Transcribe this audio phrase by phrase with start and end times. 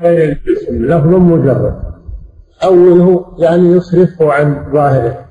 [0.00, 1.74] لفظ مجرد.
[2.64, 5.24] أوله يعني يصرفه عن ظاهره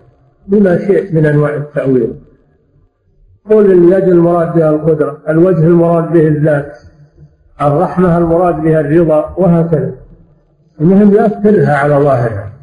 [0.47, 2.13] بما شئت من أنواع التأويل.
[3.49, 6.78] قل اليد المراد بها القدرة الوجه المراد به الذات
[7.62, 9.91] الرحمة المراد بها الرضا وهكذا.
[10.82, 12.54] المهم تكرها على ظاهرها.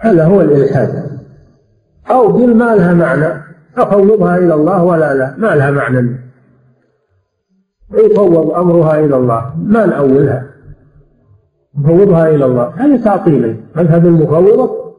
[0.00, 1.18] هذا هو الإلحاد.
[2.10, 3.42] أو قل ما لها معنى
[3.76, 6.16] أفوضها إلى الله ولا لا ما لها معنى.
[7.94, 10.51] يفوض أمرها إلى الله ما نأولها.
[11.78, 12.72] نفوضها إلى الله.
[12.76, 14.94] هذا تعطيل مذهب المفوضة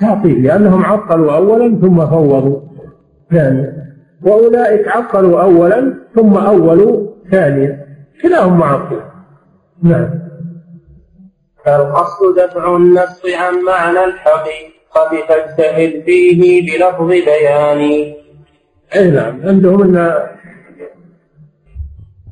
[0.00, 2.60] تعطيل لأنهم عطلوا أولا ثم فوضوا
[3.30, 3.82] ثانيا.
[4.22, 7.86] وأولئك عطلوا أولا ثم أولوا ثانيا.
[8.22, 9.00] كلاهم معطل.
[9.82, 10.10] نعم.
[11.64, 18.14] فالقصد دفع النص عن معنى الحقيقة فاجتهد فيه بلفظ بيان
[18.96, 19.40] أي نعم.
[19.44, 20.22] عندهم أن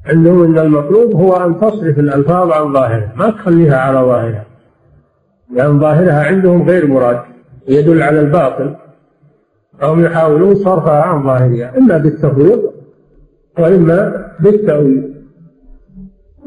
[0.06, 4.44] عندهم إن المطلوب هو أن تصرف الألفاظ عن ظاهرها ما تخليها على ظاهرها.
[5.54, 7.20] لأن ظاهرها عندهم غير مراد
[7.68, 8.76] يدل على الباطل.
[9.80, 12.72] فهم يحاولون صرفها عن ظاهرها إما بالتفويض
[13.58, 15.14] وإما بالتأويل.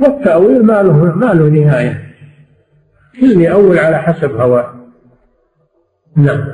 [0.02, 2.02] والتأويل ما له ما له نهاية.
[3.20, 4.74] كل يأول على حسب هواه.
[6.16, 6.46] نعم.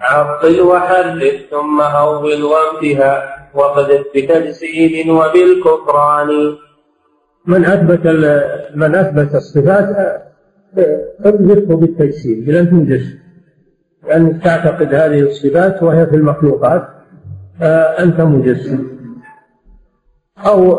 [0.00, 3.35] عطل وحرف ثم هول وانتهى.
[3.56, 6.56] وقذف بتجسيد وبالكفران.
[7.46, 8.06] من أثبت
[8.74, 9.88] من أثبت الصفات
[11.20, 13.06] أثبته بالتجسيد بلن تنجس.
[14.04, 16.88] لأنك تعتقد هذه الصفات وهي في المخلوقات
[17.98, 18.86] أنت مجسم
[20.46, 20.72] أو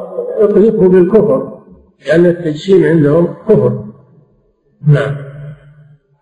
[0.44, 1.59] اقذفه بالكفر
[2.08, 3.84] لأن التجسيم عندهم كفر.
[4.88, 5.16] نعم.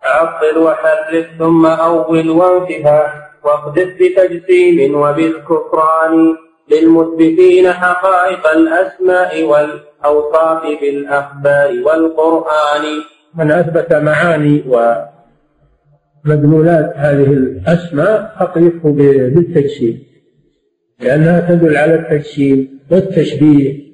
[0.02, 3.06] عطل وحرف ثم أول وانتهى
[3.44, 6.36] واقذف بتجسيم وبالكفران.
[6.70, 12.84] للمثبتين حقائق الأسماء والأوصاف بالأخبار والقرآن.
[13.34, 14.64] من أثبت معاني
[16.26, 20.02] ومدلولات هذه الأسماء أقذفه بالتجسيم
[21.00, 23.86] لأنها تدل على التجسيم والتشبيه.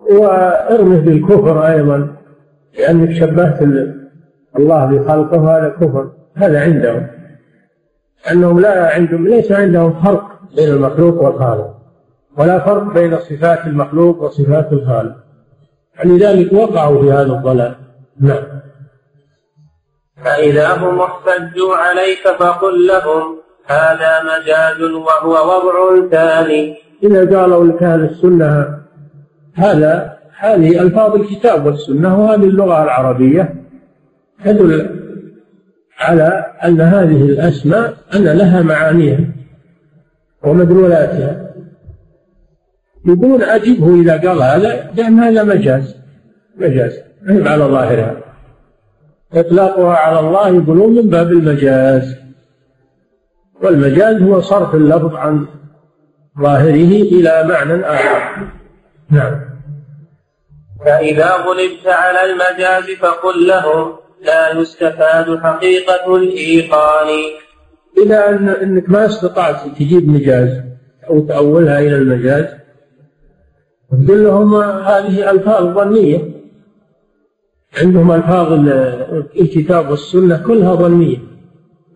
[0.00, 2.16] وارمه بالكفر أيضا
[2.78, 3.62] لأنك شبهت
[4.58, 7.06] الله بخلقه هذا كفر هذا عندهم.
[8.30, 11.74] أنهم لا عندهم ليس عندهم فرق بين المخلوق والخالق.
[12.38, 15.14] ولا فرق بين صفات المخلوق وصفات الخالق.
[16.04, 17.74] لذلك وقعوا في هذا الضلال.
[18.20, 18.42] نعم.
[20.24, 26.76] فإذا هم احتجوا عليك فقل لهم هذا مجاز وهو وضع ثاني.
[27.02, 28.78] إذا قالوا لك هذه السنة
[29.54, 33.54] هذا هذه ألفاظ الكتاب والسنة وهذه اللغة العربية
[34.44, 35.00] تدل
[36.00, 39.33] على أن هذه الأسماء أن لها معانيها.
[40.46, 41.44] ومدلولاتها
[43.06, 45.96] يقولون أجبه إذا قال هذا لأن هذا مجاز.
[46.56, 46.98] مجاز.
[47.28, 48.16] على ظاهرها.
[49.32, 52.16] إطلاقها على الله يقولون من باب المجاز.
[53.62, 55.46] والمجاز هو صرف اللفظ عن
[56.40, 58.48] ظاهره إلى معنى آخر.
[59.10, 59.40] نعم.
[60.84, 67.08] فإذا غلبت على المجاز فقل لهم لا يستفاد حقيقة الإيقان.
[67.98, 70.62] إذا أن أنك ما استطعت تجيب مجاز
[71.10, 72.44] أو تأولها إلى المجاز.
[74.06, 76.18] تقول لهم هذه ألفاظ ظنية.
[77.82, 78.52] عندهم ألفاظ
[79.40, 81.18] الكتاب والسنة كلها ظنية.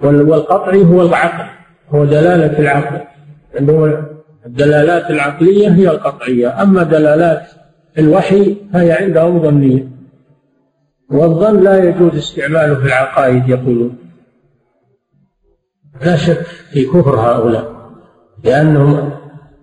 [0.03, 1.50] والقطعي هو العقل
[1.91, 3.00] هو دلالة العقل.
[3.58, 4.04] عندهم
[4.47, 6.62] الدلالات العقلية هي القطعية.
[6.62, 7.42] أما دلالات
[7.98, 9.88] الوحي فهي عندهم ظنية.
[11.10, 14.07] والظن لا يجوز استعماله في العقائد يقولون.
[16.04, 16.42] لا شك
[16.72, 17.78] في كفر هؤلاء
[18.44, 19.10] لأنهم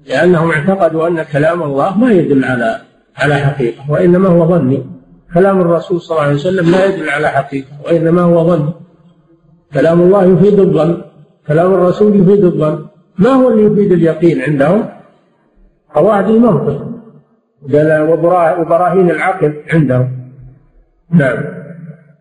[0.07, 2.81] لأنهم اعتقدوا أن كلام الله ما يدل على
[3.17, 4.85] على حقيقة وإنما هو ظني.
[5.33, 8.73] كلام الرسول صلى الله عليه وسلم لا يدل على حقيقة وإنما هو ظني.
[9.73, 11.01] كلام الله يفيد الظن
[11.47, 12.85] كلام الرسول يفيد الظن.
[13.17, 14.89] ما هو اللي يفيد اليقين عندهم؟
[15.95, 16.87] قواعد المنطق.
[18.59, 20.11] وبراهين العقل عندهم.
[21.09, 21.64] نعم.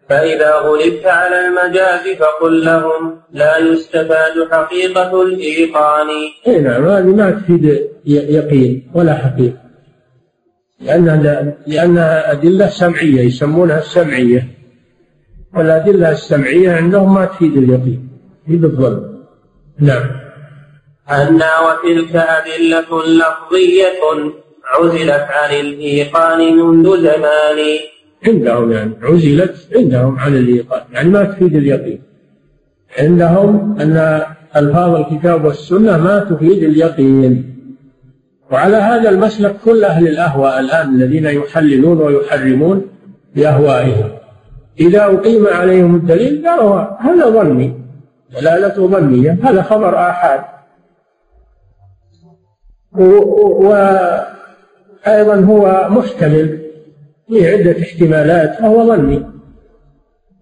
[0.08, 6.08] فإذا غلبت على المجاز فقل لهم لا يستفاد حقيقة الإيقان.
[6.46, 9.64] أي نعم هذه ما تفيد يقين ولا حقيقة.
[10.80, 14.48] لأنها لأنها أدلة سمعية يسمونها السمعية.
[15.56, 18.08] والأدلة السمعية عندهم ما تفيد اليقين
[18.46, 19.14] تفيد الظن.
[19.78, 20.10] نعم.
[21.10, 24.02] أنا وتلك أدلة لفظية
[24.64, 27.58] عزلت عن الإيقان منذ زمان.
[28.26, 32.02] عندهم يعني عزلت عندهم عن الإيقان يعني ما تفيد اليقين.
[32.98, 34.22] عندهم أن
[34.56, 37.54] ألفاظ الكتاب والسنة ما تفيد اليقين.
[38.52, 42.86] وعلى هذا المسلك كل أهل الأهواء الآن الذين يحللون ويحرمون
[43.36, 44.10] بأهوائهم.
[44.80, 47.72] إذا أقيم عليهم الدليل قالوا هذا ظني
[48.40, 50.40] دلالة ظنية هذا خبر آحاد.
[55.06, 56.63] وأيضا هو محتمل.
[57.28, 59.26] في عدة احتمالات فهو ظني.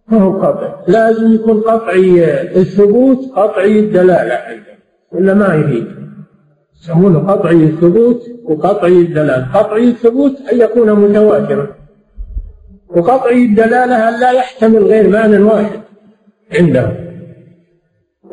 [0.09, 0.73] ما هو قطعي.
[0.89, 2.25] لازم يكون قطعي
[2.57, 4.39] الثبوت قطعي الدلالة
[5.13, 5.87] ولا ما يفيد
[6.81, 9.49] يسمونه قطعي الثبوت وقطعي الدلالة.
[9.55, 11.69] قطعي الثبوت أن يكون متواترا.
[12.89, 15.81] وقطعي الدلالة أن لا يحتمل غير معنى واحد
[16.59, 16.93] عنده.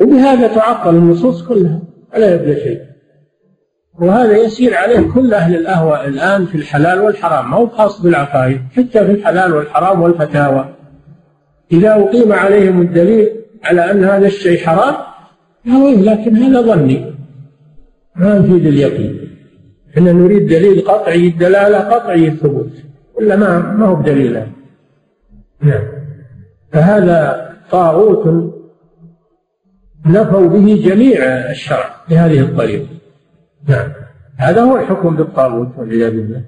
[0.00, 1.80] وبهذا تعقل النصوص كلها.
[2.14, 2.89] ولا يبدأ شيء.
[4.00, 7.50] وهذا يسير عليه كل أهل الأهواء الآن في الحلال والحرام.
[7.50, 10.68] ما هو خاص بالعقائد حتى في الحلال والحرام والفتاوى.
[11.72, 13.30] إذا أقيم عليهم الدليل
[13.64, 14.94] على أن هذا الشيء حرام
[15.66, 17.14] قالوا لكن هذا ظني.
[18.16, 19.30] ما نفيد اليقين.
[19.90, 22.72] إحنا نريد دليل قطعي الدلالة قطعي الثبوت.
[23.14, 24.42] ولا ما ما هو بدليل
[25.62, 25.82] نعم.
[26.72, 28.54] فهذا طاغوت
[30.06, 32.99] نفوا به جميع الشرع بهذه الطريقة.
[33.68, 33.92] نعم.
[34.38, 36.42] هذا هو الحكم بالطاغوت والعياذ بالله.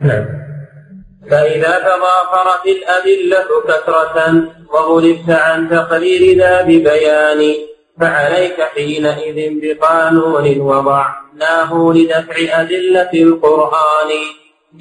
[0.00, 0.26] نعم.
[1.30, 4.42] فإذا تضافرت الأدلة كثرة
[4.74, 7.54] وغلبت عن تقرير ذا ببيان
[8.00, 14.10] فعليك حينئذ بقانون وضعناه لدفع أدلة القرآن.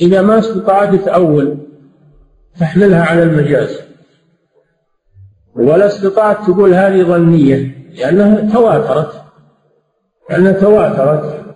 [0.01, 1.57] إذا ما استطعت تأول
[2.59, 3.81] تحملها على المجاز.
[5.55, 9.21] ولا استطعت تقول هذه ظنية لأنها تواترت.
[10.29, 11.48] لأنها تواترت.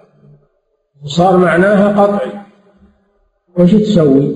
[1.04, 2.32] وصار معناها قطعي.
[3.58, 4.36] وش تسوي؟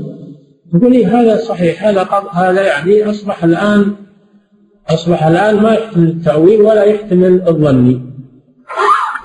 [0.73, 3.95] تقول إيه هذا صحيح هذا هذا يعني أصبح الآن
[4.89, 8.01] أصبح الآن ما يحتمل التأويل ولا يحتمل الظني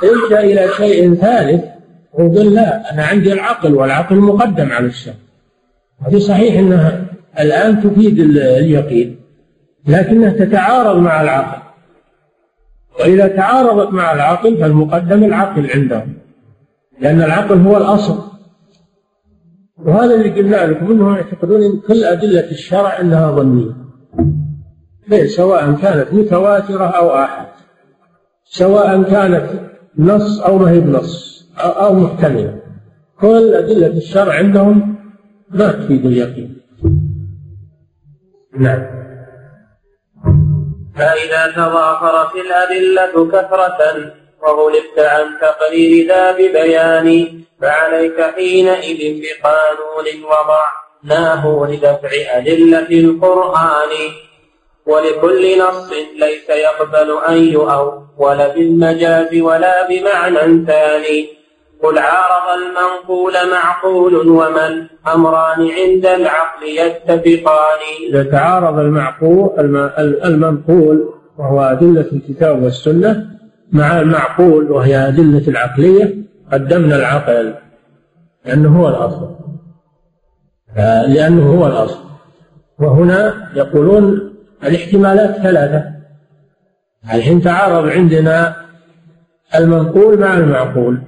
[0.03, 1.65] الجا إلى شيء ثالث
[2.13, 5.15] وقل لا أنا عندي العقل والعقل مقدم على الشك
[6.07, 7.05] وفي صحيح أنها
[7.41, 9.21] الآن تفيد اليقين
[9.87, 11.63] لكنها تتعارض مع العقل.
[13.01, 16.15] وإذا تعارضت مع العقل فالمقدم العقل عندهم.
[17.01, 18.33] لأن العقل هو الأصل.
[19.79, 23.75] وهذا اللي قلنا لكم انهم يعتقدون إن كل أدلة الشرع إنها ظنية.
[25.27, 27.47] سواء كانت متواترة أو احد
[28.45, 29.47] سواء كانت
[29.99, 32.63] نص أو ما هي بنص أو محتملة.
[33.21, 34.97] كل أدلة الشرع عندهم
[35.51, 36.61] ما تفيد اليقين.
[38.59, 39.03] نعم.
[40.95, 44.13] فإذا تضافرت الأدلة كثرة
[44.43, 47.09] وغلبت عن تقرير ذا ببيان
[47.61, 53.93] فعليك حينئذ بقانون وضعناه لدفع أدلة القرآن.
[54.87, 61.29] ولكل نص ليس يقبل أن يؤول بالمجاز ولا بمعنى ثاني.
[61.83, 67.81] قل عارض المنقول معقول وما الأمران عند العقل يتفقان.
[68.09, 69.51] إذا تعارض المعقول
[70.25, 73.33] المنقول وهو أدلة الكتاب والسنة
[73.73, 76.15] مع المعقول وهي أدلة العقلية
[76.53, 77.55] قدمنا العقل
[78.45, 79.37] لأنه هو الأصل.
[81.09, 82.05] لأنه هو الأصل.
[82.79, 84.35] وهنا يقولون
[84.65, 85.85] الاحتمالات ثلاثة.
[87.05, 88.57] الحين تعارض عندنا
[89.55, 91.03] المنقول مع المعقول.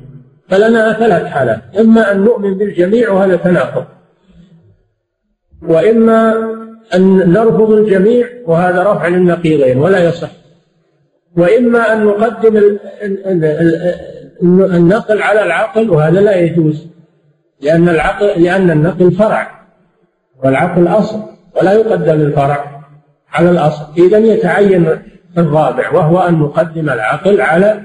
[0.49, 1.62] فلنا ثلاث حالات.
[1.78, 3.84] إما أن نؤمن بالجميع وهذا تناقض.
[5.62, 6.34] وإما
[6.94, 10.44] أن نرفض الجميع وهذا رفع للنقيضين ولا يصح.
[11.37, 12.79] وإما أن نقدم
[14.43, 16.87] النقل على العقل وهذا لا يجوز
[17.61, 19.67] لأن العقل لأن النقل فرع
[20.45, 21.23] والعقل أصل
[21.57, 22.85] ولا يقدم الفرع
[23.33, 23.85] على الأصل.
[23.99, 24.88] إذا يتعين
[25.38, 27.83] الرابع وهو أن نقدم العقل على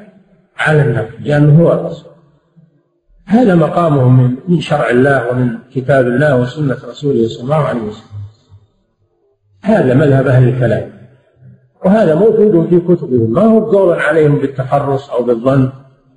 [0.58, 2.06] على النقل لأنه هو الأصل.
[3.25, 8.20] هذا مقامهم من شرع الله ومن كتاب الله وسنة رسوله صلى الله عليه وسلم.
[9.63, 10.99] هذا مذهب أهل الكلام.
[11.86, 13.31] وهذا موجود في كتبهم.
[13.31, 15.71] ما هو قول عليهم بالتخرص أو بالظن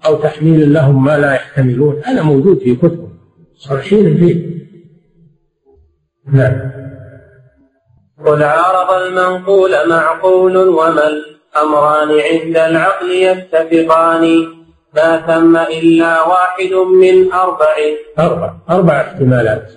[0.06, 3.12] أو تحميل لهم ما لا يحتملون؟ هذا موجود في كتبهم.
[3.56, 4.62] صريحين فيه.
[6.32, 6.70] نعم.
[8.26, 14.46] قل عارض المنقول معقول وما الأمران عند العقل يتفقان.
[14.94, 17.74] ما ثم إلا واحد من أربع.
[18.18, 18.54] أربع.
[18.70, 19.72] أربع احتمالات.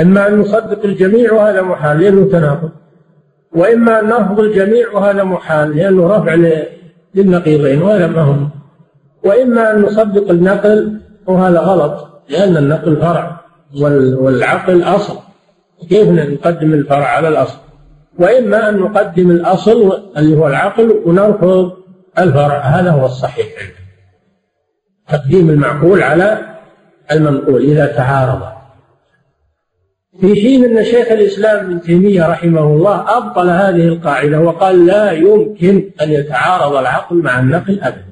[0.00, 2.00] إما أن نصدق الجميع وهذا محال.
[2.00, 2.81] لأنه تناقض.
[3.54, 6.34] وإما أن نرفض الجميع وهذا محال لأنه رفع
[7.14, 8.50] للنقيضين وهذا ما هم
[9.24, 13.40] وإما أن نصدق النقل وهذا غلط لأن النقل فرع
[13.82, 15.18] والعقل أصل.
[15.88, 17.58] كيف نقدم الفرع على الأصل؟
[18.18, 21.72] وإما أن نقدم الأصل اللي هو العقل ونرفض
[22.18, 22.58] الفرع.
[22.58, 23.46] هذا هو الصحيح.
[25.08, 26.38] تقديم المعقول على
[27.12, 28.42] المنقول إذا تعارض.
[30.20, 35.90] في حين أن شيخ الإسلام ابن تيمية رحمه الله أبطل هذه القاعدة وقال لا يمكن
[36.02, 38.04] أن يتعارض العقل مع النقل أبدا.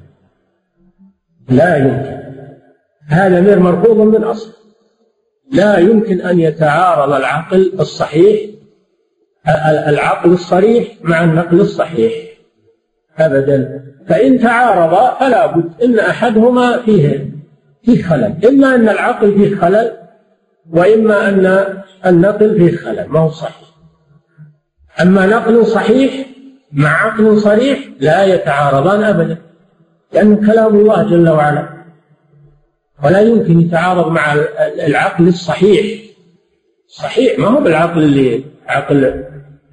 [1.49, 2.21] لا يمكن.
[3.07, 4.53] هذا غير مرفوض من أصل.
[5.51, 8.39] لا يمكن أن يتعارض العقل الصحيح
[9.87, 12.13] العقل الصريح مع النقل الصحيح
[13.17, 13.83] أبدا.
[14.07, 17.31] فإن تعارضا فلا بد أن أحدهما فيه
[17.83, 18.35] فيه خلل.
[18.47, 20.00] إما أن العقل فيه خلل
[20.69, 21.67] وإما أن
[22.05, 23.67] النقل فيه خلل ما هو صحيح.
[25.01, 26.27] أما نقل صحيح
[26.71, 29.37] مع عقل صريح لا يتعارضان أبدا
[30.13, 31.69] لأنه كلام الله جل وعلا.
[33.03, 34.33] ولا يمكن يتعارض مع
[34.87, 36.01] العقل الصحيح.
[36.87, 39.23] صحيح ما هو بالعقل اللي عقل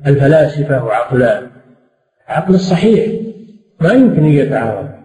[0.06, 1.48] الفلاسفة وعقل
[2.28, 3.20] عقل الصحيح.
[3.80, 4.97] ما يمكن يتعارض.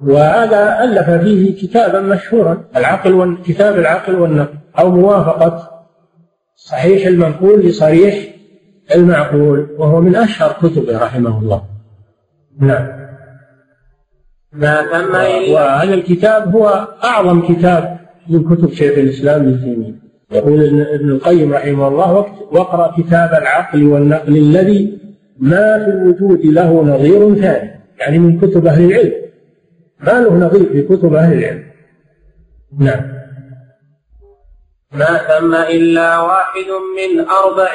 [0.00, 5.70] وهذا ألف فيه كتابا مشهورا العقل كتاب العقل والنقل أو موافقة
[6.56, 8.34] صحيح المنقول لصريح
[8.94, 11.62] المعقول وهو من أشهر كتبه رحمه الله.
[12.60, 12.88] نعم.
[14.52, 15.14] ما تم
[15.52, 19.94] وهذا الكتاب هو أعظم كتاب من كتب شيخ الإسلام ابن تيمية.
[20.32, 24.98] يقول ابن القيم رحمه الله واقرأ كتاب العقل والنقل الذي
[25.38, 27.70] ما في الوجود له نظير ثاني.
[28.00, 29.12] يعني من كتب أهل العلم.
[30.00, 31.64] ما له نظير في كتب أهل العلم.
[32.78, 33.18] نعم.
[34.92, 37.70] ما ثم إلا واحد من أربع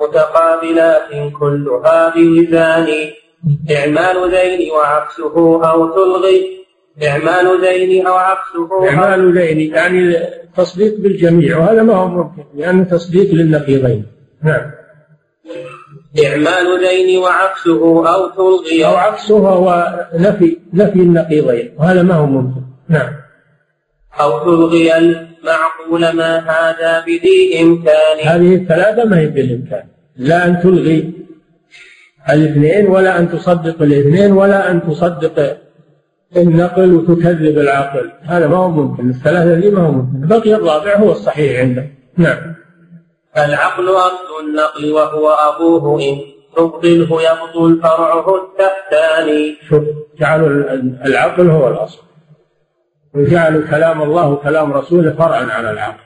[0.00, 2.88] متقابلات كلها بميزان
[3.70, 5.34] إعمال ذين وعكسه
[5.70, 6.64] أو تلغي.
[7.02, 10.16] إعمال ذين أو عكسه إعمال ذين يعني
[10.56, 14.06] تصديق بالجميع وهذا ما هو ممكن لأنه تصديق للنقيضين.
[14.42, 14.70] نعم.
[16.22, 22.60] إعمال ذين وعكسه أو تلغي أو عكسه هو نفي نفي النقيضين وهذا ما هو ممكن.
[22.88, 23.12] نعم.
[24.20, 28.18] أو تلغي المعقول ما هذا بذي إمكان.
[28.24, 29.82] هذه الثلاثة ما هي بالإمكان.
[30.16, 31.12] لا أن تلغي
[32.30, 35.56] الاثنين ولا أن تصدق الاثنين ولا أن تصدق
[36.36, 38.10] النقل وتكذب العقل.
[38.22, 39.10] هذا ما هو ممكن.
[39.10, 40.28] الثلاثة دي ما هو ممكن.
[40.28, 42.54] بقي الرابع هو الصحيح عنده نعم.
[43.36, 46.20] العقل أصل النقل وهو أبوه إن
[46.56, 49.84] تبطله يبطل فرعه التحتاني شوف
[50.18, 50.48] جعلوا
[51.06, 52.02] العقل هو الأصل.
[53.14, 56.04] وجعلوا كلام الله وكلام رسوله فرعا على العقل.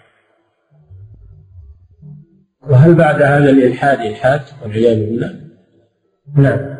[2.70, 5.35] وهل بعد هذا الإلحاد إلحاد؟ والعياذ بالله.
[6.37, 6.78] نعم.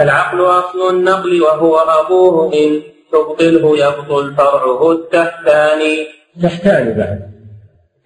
[0.00, 2.82] العقل أصل النقل وهو أبوه إن
[3.12, 6.06] تبطله يبطل فرعه التحتاني
[6.42, 7.29] تحتاني بعد.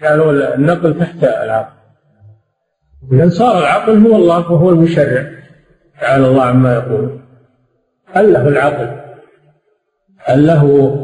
[0.05, 1.75] قالوا النقل تحت العقل.
[3.13, 5.25] إذا صار العقل هو الله وهو المشرع.
[6.01, 7.21] تعالى الله عما يقول.
[8.13, 9.01] هل له العقل؟
[10.19, 10.95] هل له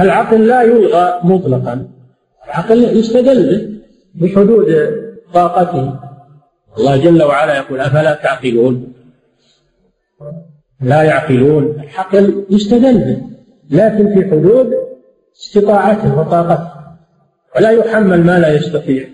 [0.00, 1.88] العقل لا يلغى مطلقا؟
[2.44, 3.72] العقل يستدل
[4.14, 4.66] بحدود
[5.34, 6.00] طاقته.
[6.78, 8.92] الله جل وعلا يقول أفلا تعقلون؟
[10.80, 11.80] لا يعقلون.
[11.80, 13.22] العقل يستدل به
[13.70, 14.70] لكن في حدود
[15.36, 16.75] استطاعته وطاقته.
[17.56, 19.04] ولا يحمل ما لا يستطيع.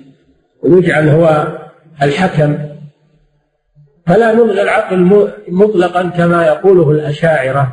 [0.63, 1.59] ويجعل هو
[2.03, 2.59] الحكم.
[4.07, 7.73] فلا نلغي العقل مطلقا كما يقوله الأشاعرة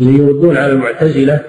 [0.00, 1.40] اللي يردون على المعتزلة.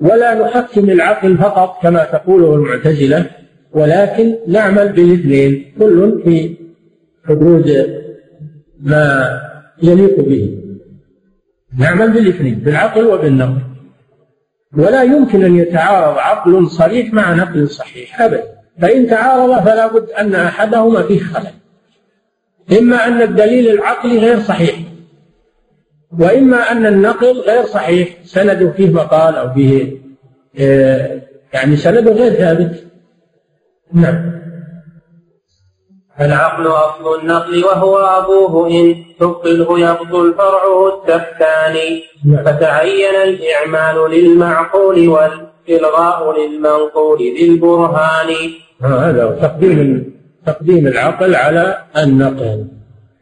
[0.00, 3.26] ولا نحكم العقل فقط كما تقوله المعتزلة
[3.72, 6.56] ولكن نعمل بالاثنين كل في
[7.24, 7.86] حدود
[8.80, 9.40] ما
[9.82, 10.58] يليق به.
[11.78, 13.69] نعمل بالاثنين بالعقل وبالنقل
[14.76, 18.44] ولا يمكن أن يتعارض عقل صريح مع نقل صحيح أبدا
[18.82, 21.52] فإن تعارض فلا بد أن أحدهما فيه خلل.
[22.78, 24.78] إما أن الدليل العقلي غير صحيح
[26.18, 28.08] وإما أن النقل غير صحيح.
[28.24, 30.00] سنده فيه مقال أو فيه
[30.60, 31.20] آه،
[31.52, 32.84] يعني سنده غير ثابت.
[33.92, 34.39] نعم.
[36.20, 42.44] العقل أصل النقل وهو أبوه إن تبطله يبطل فرعه التفتاني نعم.
[42.44, 48.28] فتعين الإعمال للمعقول والإلغاء للمنقول بالبرهان
[48.82, 52.66] هذا تقديم تقديم العقل على النقل.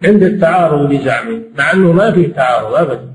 [0.05, 3.09] عند التعارض بزعمه مع أنه ما فيه تعارض أبدا.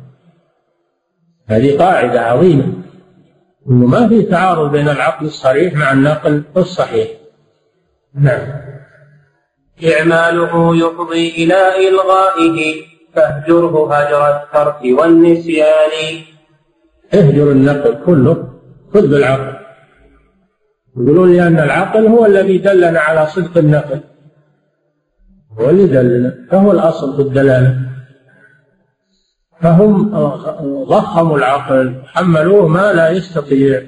[1.48, 2.74] هذه قاعدة عظيمة.
[3.70, 7.08] أنه ما فيه تعارض بين العقل الصريح مع النقل الصحيح.
[8.16, 8.74] نعم.
[9.82, 12.58] إعماله يفضي إلى إلغائه
[13.16, 16.24] فاهجره هجر الترك والنسيان.
[17.14, 18.50] اهجر النقل كله
[18.94, 19.54] خذ بالعقل.
[20.98, 24.00] يقولون لأن العقل هو الذي دلنا على صدق النقل.
[25.60, 27.78] هو اللي دلنا فهو الأصل في الدلالة.
[29.62, 30.10] فهم
[30.84, 33.82] ضخموا العقل حملوه ما لا يستطيع.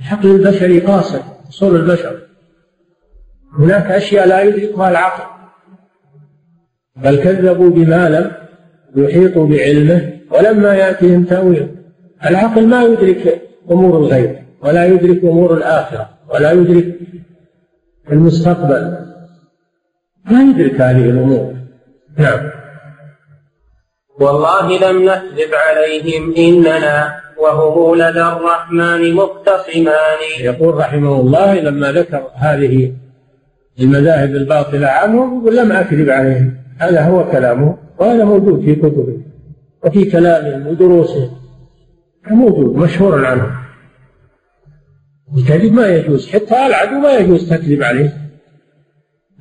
[0.00, 2.20] العقل البشري قاصر أصول البشر.
[3.58, 5.24] هناك أشياء لا يدركها العقل.
[6.96, 8.32] بل كذبوا بما لم
[9.04, 11.76] يحيطوا بعلمه ولما يأتيهم تأويل.
[12.26, 16.94] العقل ما يدرك أمور الغيب ولا يدرك أمور الآخرة ولا يدرك
[18.12, 19.06] المستقبل.
[20.24, 21.54] ما يدرك هذه الأمور.
[22.18, 22.50] نعم.
[24.20, 32.92] والله لم نكذب عليهم إننا وهم لدى الرحمن مختصمان يقول رحمه الله لما ذكر هذه
[33.80, 36.56] المذاهب الباطلة عنهم يقول لم أكذب عليهم.
[36.78, 39.18] هذا هو كلامه وهذا موجود في كتبه
[39.84, 41.30] وفي كلامهم ودروسهم.
[42.30, 43.50] موجود مشهور عنه
[45.36, 48.12] الكذب ما يجوز حتى العدو ما يجوز تكذب عليه.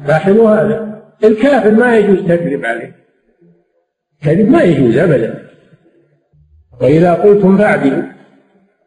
[0.08, 1.02] لاحظوا هذا.
[1.24, 2.96] الكافر ما يجوز تكذب عليه.
[4.22, 5.46] الكذب ما يجوز ابدا.
[6.82, 8.04] وإذا قلتم فاعدلوا.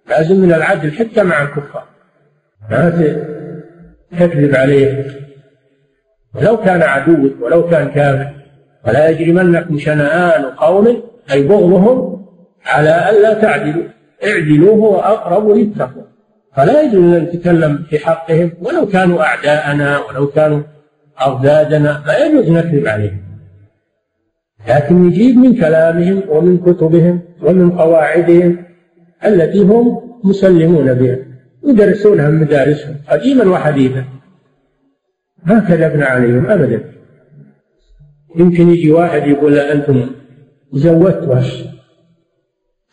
[0.09, 1.89] لازم من العدل حتى مع الكفار.
[2.71, 2.91] ما
[4.13, 5.05] تكذب عليه
[6.35, 8.31] ولو كان عدوك ولو كان كافر
[8.87, 12.27] ولا يجرمنكم شنآن قوم أي بغضهم
[12.67, 13.85] على ألا تعدلوا.
[14.25, 16.05] اعدلوا هو أقرب للتقوى.
[16.57, 20.61] فلا يجوز أن نتكلم في حقهم ولو كانوا أعداءنا ولو كانوا
[21.19, 23.21] أضدادنا لا يجوز نكذب عليهم.
[24.69, 28.65] لكن نجيب من كلامهم ومن كتبهم ومن قواعدهم
[29.25, 31.17] التي هم مسلمون بها
[31.67, 34.05] يدرسونها من مدارسهم قديما وحديثا.
[35.47, 36.93] ما كذبنا عليهم أبدا.
[38.37, 40.11] يمكن يجي واحد يقول أنتم
[40.73, 41.41] زودتوا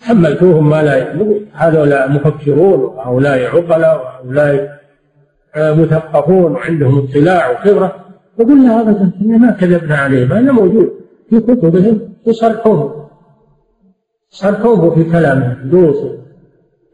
[0.01, 1.13] حملتوهم ما لا
[1.53, 4.79] هذولا مفكرون وهؤلاء عقلاء وهؤلاء
[5.57, 8.05] مثقفون وعندهم اطلاع وخبرة.
[8.39, 10.91] يقول لا أبدا ما كذبنا عليهم هذا موجود
[11.29, 13.05] في كتبهم يصرحونه
[14.29, 16.17] صرحوه في كلامهم دروسهم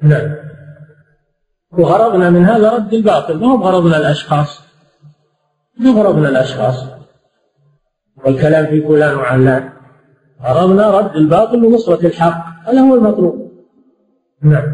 [0.01, 0.35] نعم.
[1.71, 4.70] وغرضنا من هذا رد الباطل ما هو غرضنا الأشخاص؟
[5.89, 6.85] غرضنا الأشخاص
[8.25, 9.69] والكلام في فلان وعلان.
[10.43, 12.45] غرضنا رد الباطل ونصرة الحق.
[12.67, 13.51] هذا هو المطلوب.
[14.43, 14.73] نعم.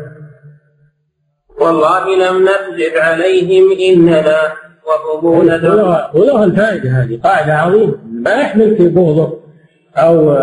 [1.61, 4.37] والله لم نكذب عليهم إننا
[4.87, 5.25] وهم
[6.13, 7.97] ولها الفائدة هذه قاعدة عظيمة.
[8.11, 9.39] ما يحمل في بغضه
[9.95, 10.37] أو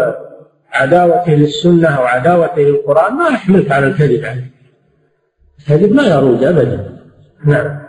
[0.73, 4.51] عداوته للسنة أو عداوته للقرآن ما يحملك على الكذب عليه.
[5.59, 6.99] الكذب ما يروج أبدا.
[7.45, 7.84] نعم.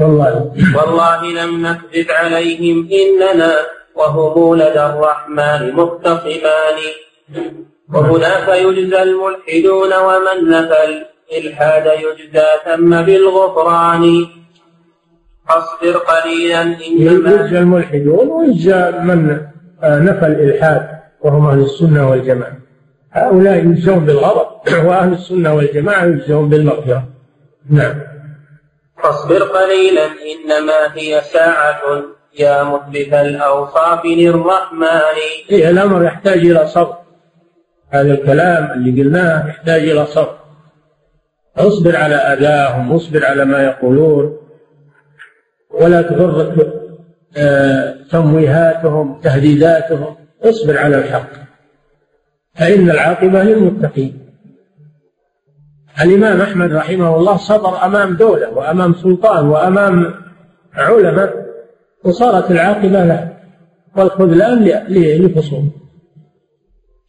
[0.00, 0.52] والله.
[0.76, 3.52] والله لم نكذب عليهم إننا
[3.94, 6.78] وهم لدى الرحمن مختصمان
[7.94, 10.76] وهناك يجزى الملحدون ومن نفى
[11.32, 14.26] الإلحاد يجزى ثم بالغفران.
[15.48, 19.40] فاصبر قليلا إنما يجزى الملحدون ويجزى من
[19.82, 20.88] نفى الإلحاد
[21.20, 22.56] وهم أهل السنة والجماعة.
[23.12, 24.46] هؤلاء يجزون بالغضب
[24.86, 27.04] وأهل السنة والجماعة يجزون بالمغفرة.
[27.70, 28.05] نعم.
[29.06, 31.80] فاصبر قليلا إنما هي ساعة.
[32.38, 34.86] يا مثبت الأوصاف للرحمن.
[35.50, 36.96] إيه الأمر يحتاج إلى صبر.
[37.90, 40.38] هذا الكلام اللي قلناه يحتاج إلى صبر.
[41.56, 44.38] اصبر على أذاهم واصبر على ما يقولون.
[45.70, 46.72] ولا تغرك
[47.36, 50.16] آه، تمويهاتهم تهديداتهم.
[50.42, 51.30] اصبر على الحق.
[52.54, 54.25] فإن العاقبة للمتقين.
[56.00, 60.14] الإمام أحمد رحمه الله صبر أمام دولة وأمام سلطان وأمام
[60.74, 61.46] علماء
[62.04, 63.36] وصارت العاقبة له.
[63.96, 65.70] والخذلان لفصول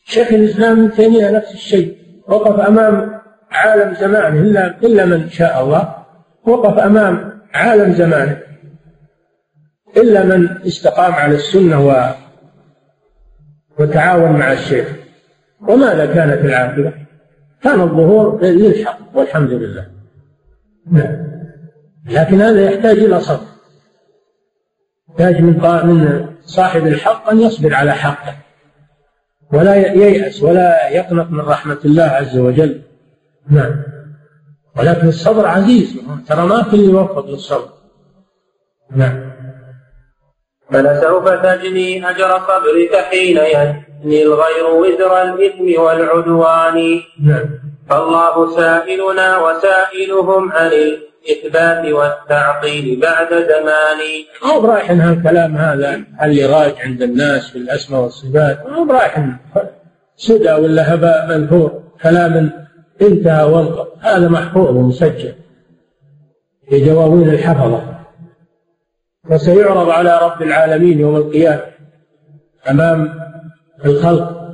[0.06, 1.97] شيخ الإسلام ابن تيمية نفس الشيء.
[2.28, 3.21] وقف أمام
[3.52, 5.95] عالم زمانه إلا إلا من شاء الله.
[6.45, 8.38] وقف أمام عالم زمانه
[9.97, 12.10] إلا من استقام على السنة و
[13.80, 14.88] وتعاون مع الشيخ.
[15.62, 16.93] وماذا كانت العاقبة؟
[17.63, 19.88] كان الظهور للحق والحمد لله.
[20.91, 21.28] نعم.
[22.10, 23.46] لكن هذا يحتاج إلى صبر.
[25.10, 25.54] يحتاج من
[25.88, 28.36] من صاحب الحق أن يصبر على حقه.
[29.54, 32.82] ولا ييأس ولا يقنط من رحمة الله عز وجل.
[33.50, 33.84] نعم.
[34.78, 36.00] ولكن الصبر عزيز.
[36.28, 37.70] ترى ما كل يوفق للصبر.
[38.91, 39.32] نعم.
[40.72, 47.01] فلسوف تجني أجر صبرك حين يجني الغير وزر الإثم والعدوان.
[47.23, 47.45] نعم.
[47.89, 53.99] فالله سائلنا وسائلهم عن الإثبات والتعطيل بعد زمان.
[54.45, 58.67] مو برايح هالكلام هذا اللي راج عند الناس في الأسماء والصفات.
[58.67, 59.25] مو برايح
[60.15, 61.83] سدى ولا هباء منثور.
[62.03, 62.51] كلام
[63.01, 65.33] انتهى وانقض هذا محفوظ ومسجل.
[66.69, 67.83] في دواوين الحفظة.
[69.29, 71.62] وسيعرض على رب العالمين يوم القيامة.
[72.69, 73.27] أمام
[73.86, 74.52] الخلق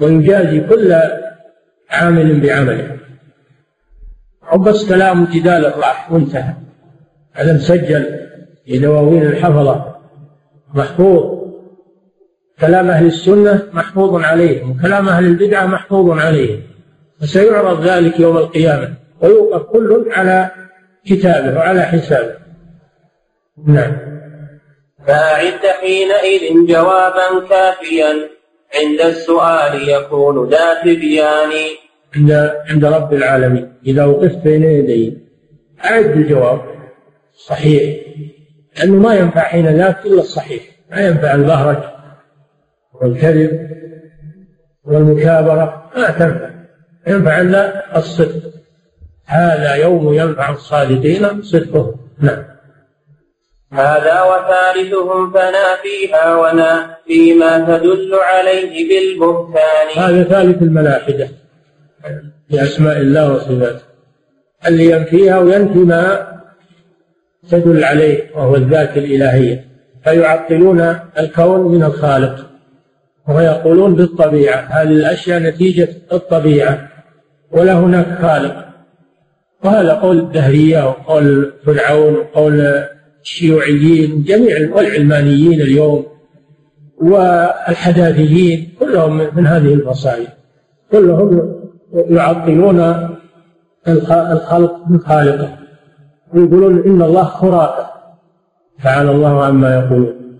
[0.00, 0.94] ويجازي كل
[1.90, 2.96] عامل بعمله.
[4.52, 6.54] أو بس كلام جدال راح وانتهى.
[7.32, 8.28] هذا مسجل
[8.64, 9.96] في دواوين الحفظة.
[10.74, 11.36] محفوظ.
[12.60, 16.62] كلام أهل السنة محفوظ عليهم وكلام أهل البدعة محفوظ عليهم
[17.20, 18.94] فسيعرض ذلك يوم القيامة.
[19.20, 20.50] ويوقف كل على
[21.06, 22.34] كتابه وعلى حسابه.
[23.66, 24.05] نعم.
[25.06, 28.12] فأعد حينئذ جوابا كافيا.
[28.74, 31.50] عند السؤال يكون ذا تبيان.
[32.16, 33.72] عند عند رب العالمين.
[33.86, 35.12] إذا وقفت بين يديه
[35.84, 36.60] أعد الجواب.
[37.34, 37.96] صحيح.
[38.78, 40.62] لأنه ما ينفع حين ذاك إلا الصحيح.
[40.90, 41.82] ما ينفع البهرج
[42.94, 43.70] والكذب
[44.84, 45.90] والمكابرة.
[45.96, 46.50] ما تنفع.
[47.06, 48.56] ينفع إلا الصدق.
[49.26, 52.55] هذا يوم ينفع الصادقين صدقهم نعم.
[53.72, 60.04] هذا وثالثهم فنا فيها ونا فيما تدل عليه بالبهتان.
[60.04, 61.28] هذا ثالث الملاحدة
[62.50, 63.82] في أسماء الله وصفاته.
[64.66, 66.26] اللي ينفيها وينفي ما
[67.50, 69.64] تدل عليه وهو الذات الإلهية.
[70.04, 72.46] فيعطلون الكون من الخالق
[73.28, 76.88] ويقولون بالطبيعة هذه الأشياء نتيجة الطبيعة
[77.50, 78.66] ولا هناك خالق.
[79.64, 82.86] وهذا قول الدهرية وقول فرعون وقول
[83.26, 86.06] الشيوعيين جميع والعلمانيين اليوم
[86.96, 90.28] والحداثيين كلهم من هذه الفصائل
[90.92, 91.56] كلهم
[91.94, 92.80] يعطلون
[93.88, 95.58] الخلق من خالقه.
[96.34, 97.86] ويقولون إن الله خرافة.
[98.84, 100.38] تعالى الله عما يقولون.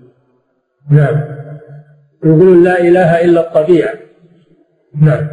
[0.90, 1.24] نعم.
[2.24, 3.94] يقولون لا إله إلا الطبيعة.
[5.02, 5.28] نعم.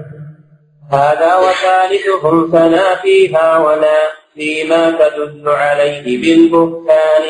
[0.92, 7.24] هذا وثالثهم فنا فيها ولا فيما تدل عليه بالبهتان.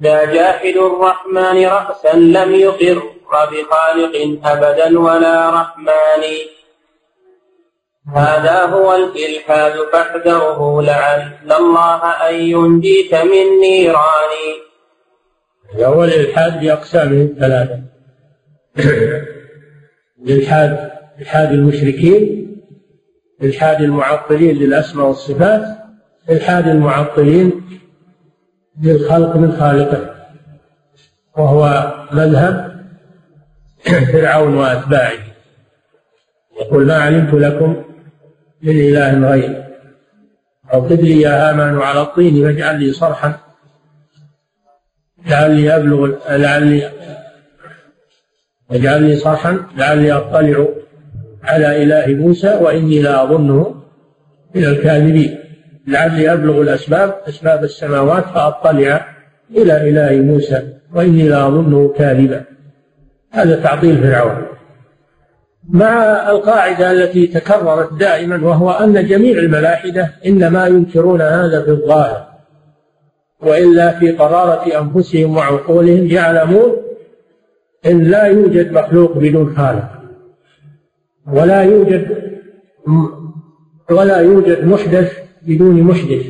[0.00, 3.02] لا جاحد الرحمن رأسا لم يقر
[3.32, 6.22] بخالق أبدا ولا رحمن.
[8.14, 14.32] هذا هو الإلحاد فاحذره لعل الله أن ينجيك من نيران.
[15.80, 17.80] هو الإلحاد بأقسامه الثلاثة.
[20.26, 22.46] الإلحاد إلحاد المشركين
[23.42, 25.85] إلحاد المعطلين للأسماء والصفات
[26.30, 27.62] إلحاد المعطلين
[28.82, 30.14] للخلق من خالقه
[31.36, 32.76] وهو مذهب
[34.12, 35.18] فرعون وأتباعه.
[36.60, 37.84] يقول ما علمت لكم
[38.62, 39.64] من إله غيري.
[40.74, 43.38] أوقد لي يا هامان على الطين واجعل لي صرحا.
[45.26, 46.92] لعلي أبلغ لعلي
[48.70, 50.66] واجعل لي صرحا لعلي أطلع
[51.42, 53.82] على إله موسى وإني لأظنه
[54.54, 55.45] من الكاذبين.
[55.86, 59.06] لعلي أبلغ الأسباب أسباب السماوات فأطلع
[59.50, 60.62] إلى إله موسى
[60.94, 62.44] وإني لأظنه كاذبا.
[63.32, 64.46] هذا تعطيل فرعون.
[65.68, 72.26] مع القاعدة التي تكررت دائما وهو أن جميع الملاحدة إنما ينكرون هذا في الظاهر
[73.40, 76.76] وإلا في قرارة أنفسهم وعقولهم يعلمون
[77.86, 79.88] أن لا يوجد مخلوق بدون خالق
[81.32, 82.08] ولا يوجد
[83.90, 86.26] ولا يوجد محدث بدون محدث.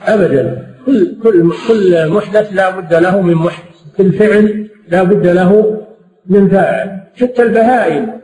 [0.00, 0.74] أبدا.
[0.86, 3.96] كل كل كل محدث لا بد له من محدث.
[3.96, 5.80] كل فعل لا بد له
[6.26, 7.00] من فاعل.
[7.20, 8.20] حتى البهائم.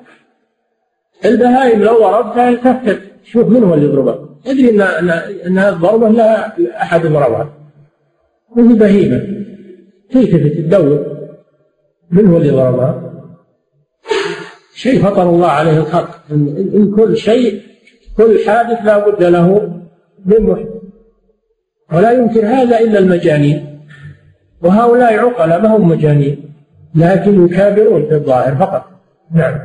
[1.24, 5.10] البهائم لو ضربتها التفت شوف من هو اللي يضربها؟ تدري ان ان
[5.46, 7.54] إن الضربة لا أحد ضربها
[8.56, 9.22] وهي بهيمة.
[10.10, 11.06] تلتفت تدور
[12.10, 13.12] من هو اللي ضربها؟
[14.74, 16.20] شيء فطر الله عليه الخلق.
[16.30, 17.69] إن كل شيء
[18.16, 19.46] كل حادث لا بد له
[20.26, 20.80] من محدث
[21.92, 23.80] ولا يمكن هذا إلا المجانين.
[24.62, 26.54] وهؤلاء عقلاء ما هم مجانين
[26.94, 28.84] لكن يكابرون في الظاهر فقط.
[29.34, 29.58] نعم.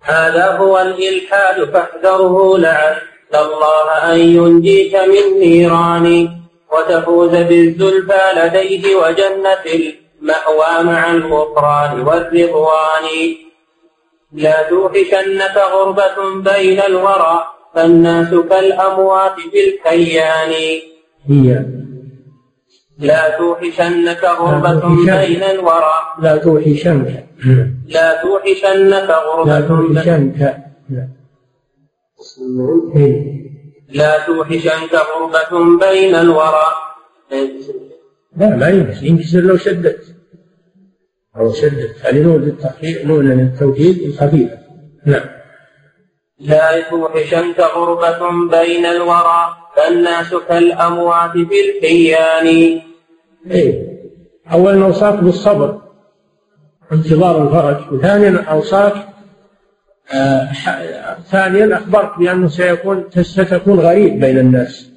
[0.00, 2.96] هذا هو الإلحاد فاحذره لعل
[3.34, 6.28] الله أن ينجيك من نيران
[6.72, 13.06] وتفوز بالزلفى لديه وجنة المأوى مع الغفران والرضوان.
[14.32, 20.52] لا توحشنك غربة بين الورى فالناس كالأموات في الكيان.
[21.26, 21.66] هي.
[22.98, 25.94] لا توحشنك غربة بين الورى.
[26.22, 27.26] لا توحشنك.
[27.88, 30.56] لا توحشنك غربة لا توحشنك.
[33.88, 36.68] لا توحشنك غربة بين الورى.
[38.36, 40.00] لا ما ينكسر ينكسر لو شدت.
[41.36, 41.96] أو شدت.
[42.02, 42.58] هذه نون
[43.04, 44.58] نون للتوكيد الخفيفة
[45.06, 45.33] نعم.
[46.38, 48.18] لا توحشنك غربة
[48.50, 52.80] بين الورى فالناس كالأموات في الحيان
[53.50, 53.94] إيه.
[54.52, 55.80] أولا أوصاك بالصبر.
[56.92, 57.92] انتظار الفرج.
[57.92, 58.94] وثانيا أوصاك
[60.14, 60.48] آه
[61.30, 64.90] ثانيا أخبرت بأنه سيكون ستكون غريب بين الناس.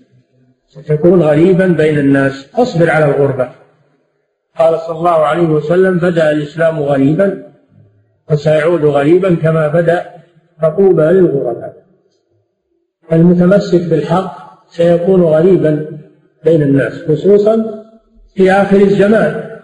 [0.68, 2.50] ستكون غريبا بين الناس.
[2.56, 3.50] اصبر على الغربة.
[4.60, 7.44] قال صلى الله عليه وسلم بدأ الإسلام غريبا
[8.32, 10.18] وسيعود غريبا كما بدأ
[10.62, 11.74] فطوبى للغرباء
[13.12, 16.00] المتمسك بالحق سيكون غريبا
[16.46, 17.84] بين الناس خصوصا
[18.36, 19.60] في آخر الزمان.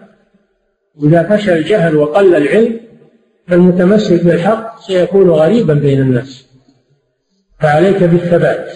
[1.02, 2.80] إذا فشى الجهل وقل العلم
[3.46, 6.46] فالمتمسك بالحق سيكون غريبا بين الناس.
[7.60, 8.72] فعليك بالثبات.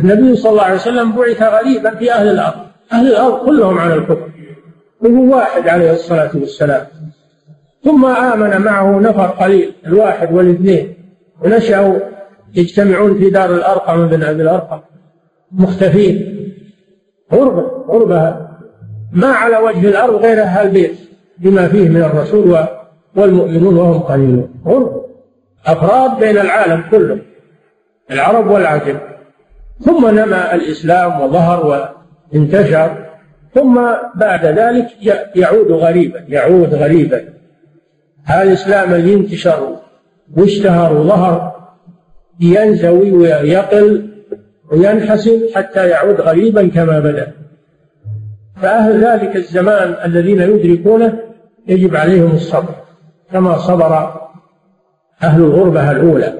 [0.00, 2.66] النبي صلى الله عليه وسلم بعث غريبا في أهل الأرض.
[2.92, 4.30] أهل الأرض كلهم على الكفر.
[5.00, 6.86] وهو واحد عليه الصلاة والسلام.
[7.84, 10.94] ثم آمن معه نفر قليل الواحد والاثنين.
[11.44, 11.98] ونشأوا
[12.54, 14.80] يجتمعون في دار الأرقم بن أبي الأرقم.
[15.52, 16.38] مختفين.
[17.32, 18.48] غربة غربة.
[19.12, 20.98] ما على وجه الأرض غير أهل البيت
[21.38, 22.58] بما فيه من الرسول
[23.16, 24.48] والمؤمنون وهم قليلون.
[24.66, 25.04] غربة.
[25.66, 27.18] أفراد بين العالم كله
[28.10, 28.98] العرب والعجم.
[29.80, 31.88] ثم نما الإسلام وظهر
[32.32, 33.04] وانتشر.
[33.54, 33.80] ثم
[34.14, 34.86] بعد ذلك
[35.36, 37.37] يعود غريبا يعود غريبا.
[38.28, 39.76] هذا الإسلام اللي انتشر
[40.36, 41.54] واشتهر وظهر
[42.40, 44.08] ينزوي ويقل
[44.72, 47.32] وينحسر حتى يعود غريبا كما بدأ.
[48.62, 51.18] فأهل ذلك الزمان الذين يدركونه
[51.68, 52.74] يجب عليهم الصبر
[53.32, 54.20] كما صبر
[55.22, 56.34] أهل الغربة الأولى.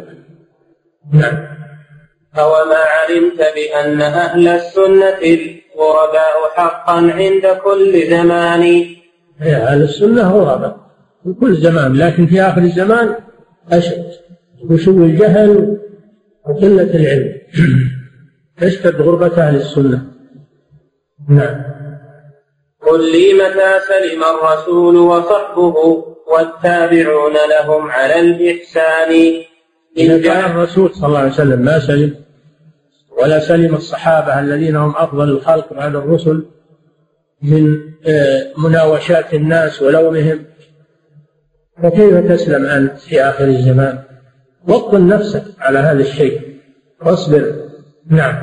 [1.13, 1.49] نعم.
[2.39, 8.63] أوما علمت بأن أهل السنة الغرباء حقا عند كل زمان؟
[9.41, 10.88] هي أهل السنة غرباء.
[11.25, 13.15] في كل زمان لكن في آخر الزمان
[13.73, 14.05] أشد.
[14.71, 15.79] وشو الجهل؟
[16.49, 17.39] وقلة العلم.
[18.61, 20.05] تشتد غربة أهل السنة.
[21.29, 21.63] نعم.
[22.87, 29.43] قل لي متى سلم الرسول وصحبه والتابعون لهم على الإحسان؟
[29.97, 32.15] إذا كان الرسول صلى الله عليه وسلم ما سلم
[33.23, 36.45] ولا سلم الصحابة الذين هم أفضل الخلق بعد الرسل
[37.43, 40.45] من آه، مناوشات الناس ولومهم
[41.83, 43.99] فكيف تسلم أنت في آخر الزمان؟
[44.69, 46.41] وطن نفسك على هذا الشيء.
[47.07, 47.55] واصبر.
[48.11, 48.43] نعم.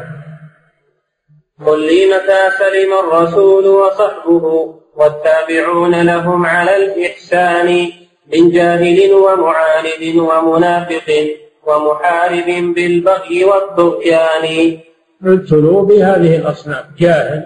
[1.66, 7.88] قل لي متى سلم الرسول وصحبه والتابعون لهم على الإحسان
[8.34, 11.28] من جاهل ومعاند ومنافق
[11.68, 14.78] ومحارب بالبغي والطغيان.
[15.24, 17.46] ابتلوا بهذه الأصنام جاهل.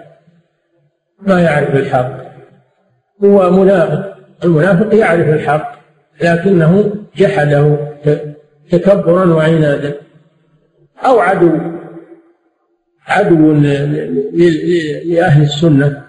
[1.20, 2.10] ما يعرف الحق.
[3.24, 4.16] هو منافق.
[4.44, 5.79] المنافق يعرف الحق.
[6.22, 7.76] لكنه جحده
[8.70, 10.00] تكبرا وعنادا.
[11.06, 11.50] أو عدو
[13.06, 13.52] عدو
[15.04, 16.04] لأهل السنة.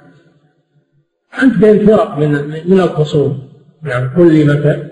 [1.44, 2.32] أنت بين فرق من
[2.66, 3.50] من الخصوم
[3.84, 4.88] نعم كل متى.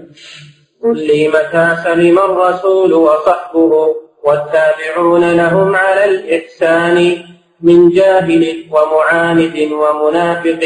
[0.81, 7.17] كل متى سلم الرسول وصحبه والتابعون لهم على الإحسان
[7.61, 10.59] من جاهل ومعاند ومنافق.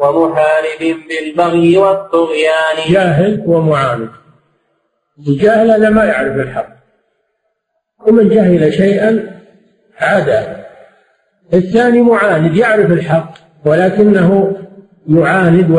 [0.00, 2.76] ومحارب بالبغي والطغيان.
[2.92, 4.08] جاهل ومعاند
[5.28, 6.68] الجاهل هذا ما يعرف الحق.
[8.06, 9.40] ومن جهل شيئا
[9.98, 10.66] عدا
[11.54, 13.34] الثاني معاند يعرف الحق
[13.64, 14.56] ولكنه
[15.08, 15.70] يعاند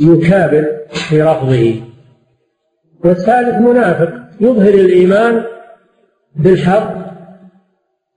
[0.00, 0.64] ويكابر
[1.08, 1.80] في رفضه.
[3.04, 5.44] والثالث منافق يظهر الإيمان
[6.36, 6.94] بالحق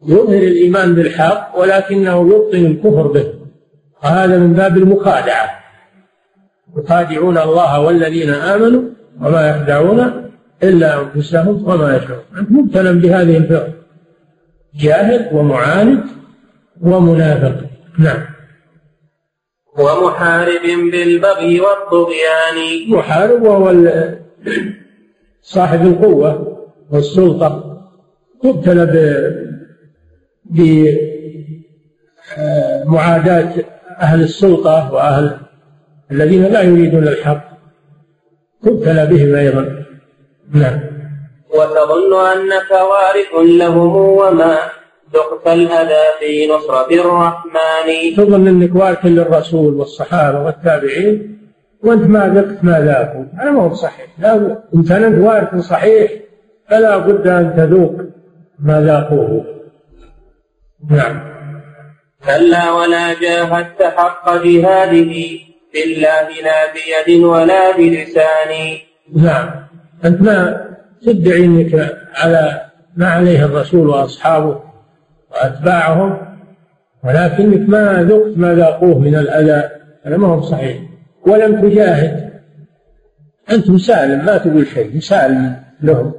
[0.08, 3.37] يظهر الإيمان بالحق ولكنه يبطن الكفر به.
[4.04, 5.50] وهذا من باب المخادعة.
[6.78, 8.82] يخادعون الله والذين آمنوا
[9.22, 10.32] وما يخدعون
[10.64, 12.24] إلا أنفسهم وما يشعرون.
[12.40, 13.74] أنت مبتلى بهذه الفرق
[14.76, 16.04] جاهل ومعاند
[16.82, 17.66] ومنافق.
[18.00, 18.26] نعم.
[19.78, 22.58] ومحارب بالبغي والطغيان.
[22.90, 23.76] محارب وهو
[25.42, 26.58] صاحب القوة
[26.92, 27.82] والسلطة.
[28.44, 28.86] مبتلى
[32.86, 33.54] بمعاداة
[34.00, 35.38] أهل السلطة وأهل
[36.12, 37.44] الذين لا يريدون الحق
[38.64, 39.86] تبتلى بهم أيضا.
[40.52, 40.80] نعم.
[41.56, 44.58] وتظن أنك وارث لهم وما
[45.14, 48.16] ذقت الأذى في نصرة الرحمن.
[48.18, 51.38] تظن أنك وارث للرسول والصحابة والتابعين.
[51.84, 53.26] وأنت ما ذقت ما ذاقوا.
[53.40, 54.08] هذا ما هو صحيح.
[54.20, 56.12] لا إن كان أنت وارث صحيح
[56.70, 57.96] فلا بد أن تذوق
[58.60, 59.46] ما ذاقوه.
[60.90, 61.37] نعم.
[62.28, 65.13] كلا ولا جاهدت حق جهاده.
[65.74, 68.52] بالله لا بيد ولا بلسان.
[69.16, 69.50] نعم.
[70.06, 70.68] أنت ما
[71.06, 72.62] تدعي أنك على
[72.98, 74.62] ما عليه الرسول وأصحابه
[75.32, 76.18] وأتباعهم
[77.04, 79.70] ولكنك ما ذقت ما ذاقوه من الأذى
[80.04, 80.78] هذا ما هو صحيح.
[81.28, 82.28] ولم تجاهد.
[83.52, 86.13] أنت مسالم ما تقول شيء مسالم لهم.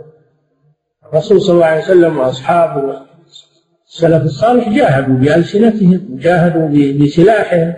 [1.12, 3.08] الرسول صلى الله عليه وسلم وأصحابه
[3.88, 6.68] السلف الصالح جاهدوا بألسنتهم وجاهدوا
[7.05, 7.74] بسلاحهم.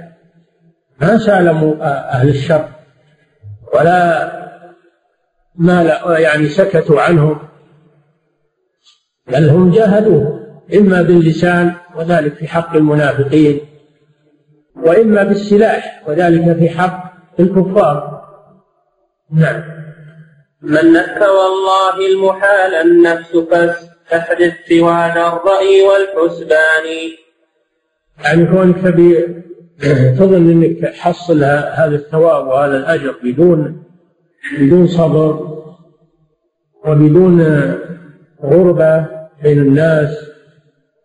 [1.01, 1.75] ما سالموا
[2.12, 2.68] أهل الشر
[3.75, 4.31] ولا
[5.55, 5.83] ما
[6.18, 7.38] يعني سكتوا عنهم
[9.27, 10.40] بل هم جاهدوه
[10.75, 13.61] إما باللسان وذلك في حق المنافقين
[14.77, 18.20] وإما بالسلاح وذلك في حق الكفار.
[19.33, 19.62] نعم.
[20.62, 23.37] من نك والله المحال النفس
[24.11, 26.87] فاحدث سوان الرأي والحسبان.
[28.25, 29.27] يعني كونك تبي
[30.18, 33.83] تظن إنك تحصل هذا الثواب وهذا الأجر بدون
[34.59, 35.59] بدون صبر
[36.87, 37.40] وبدون
[38.42, 39.07] غربة
[39.42, 40.31] بين الناس.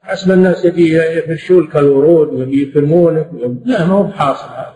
[0.01, 3.29] حسب الناس يبي يفرشون كالورود ويبي يكرمونك
[3.65, 4.75] لا ما هو بحاصل هذا.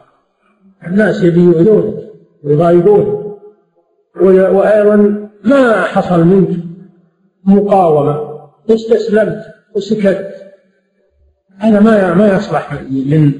[0.87, 1.95] الناس يبي يؤذونك
[2.43, 3.19] ويضايقونك.
[4.21, 6.49] وأيضا ما حصل منك.
[7.45, 10.35] مقاومة واستسلمت وسكت.
[11.57, 13.33] هذا ما ما يصلح من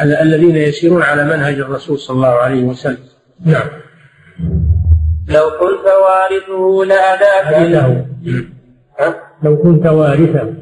[0.00, 2.98] الذين يسيرون على منهج الرسول صلى الله عليه وسلم.
[3.46, 3.68] نعم.
[5.28, 8.06] لو كنت وارثه لأداك
[9.42, 10.54] لو كنت وارثه.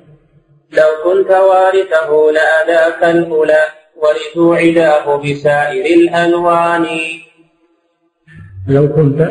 [0.72, 3.62] لو كنت وارثه لأداك الأولى
[3.96, 6.86] ورثوا عداه بسائر الألوان.
[8.68, 9.30] لو كنت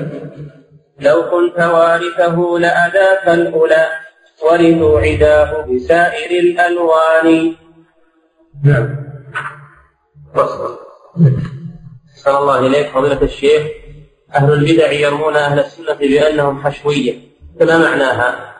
[1.00, 3.88] لو كنت وارثه لأداك الأولى
[4.44, 7.56] ورثوا عداه بسائر الألوان.
[8.64, 9.08] نعم.
[10.36, 10.78] وصل
[12.16, 13.64] صلى الله إليك فضيلة الشيخ
[14.36, 17.14] أهل البدع يرمون أهل السنة بأنهم حشوية
[17.60, 18.56] فما معناها؟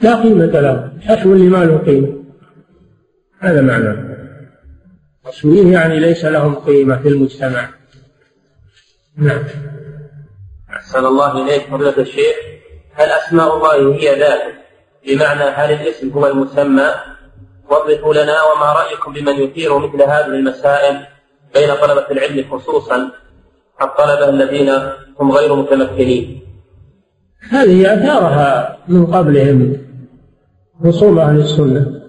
[0.00, 2.24] لا قيمة له حشو اللي ما له قيمة.
[3.40, 4.16] هذا معناه
[5.24, 7.68] حشوية يعني ليس لهم قيمة في المجتمع.
[9.16, 9.44] نعم.
[10.94, 12.36] أحسن الله إليك فضيلة الشيخ.
[12.92, 14.54] هل أسماء الله هي ذاته
[15.06, 16.88] بمعنى هل الاسم هو المسمى؟
[17.70, 20.96] وضحوا لنا وما رأيكم بمن يثير مثل هذه المسائل
[21.54, 23.10] بين طلبة العلم خصوصا
[23.82, 24.70] الطلبة الذين
[25.20, 26.40] هم غير متمكنين.
[27.50, 29.76] هذه أثارها من قبلهم
[30.86, 32.02] رسوم أهل السنة.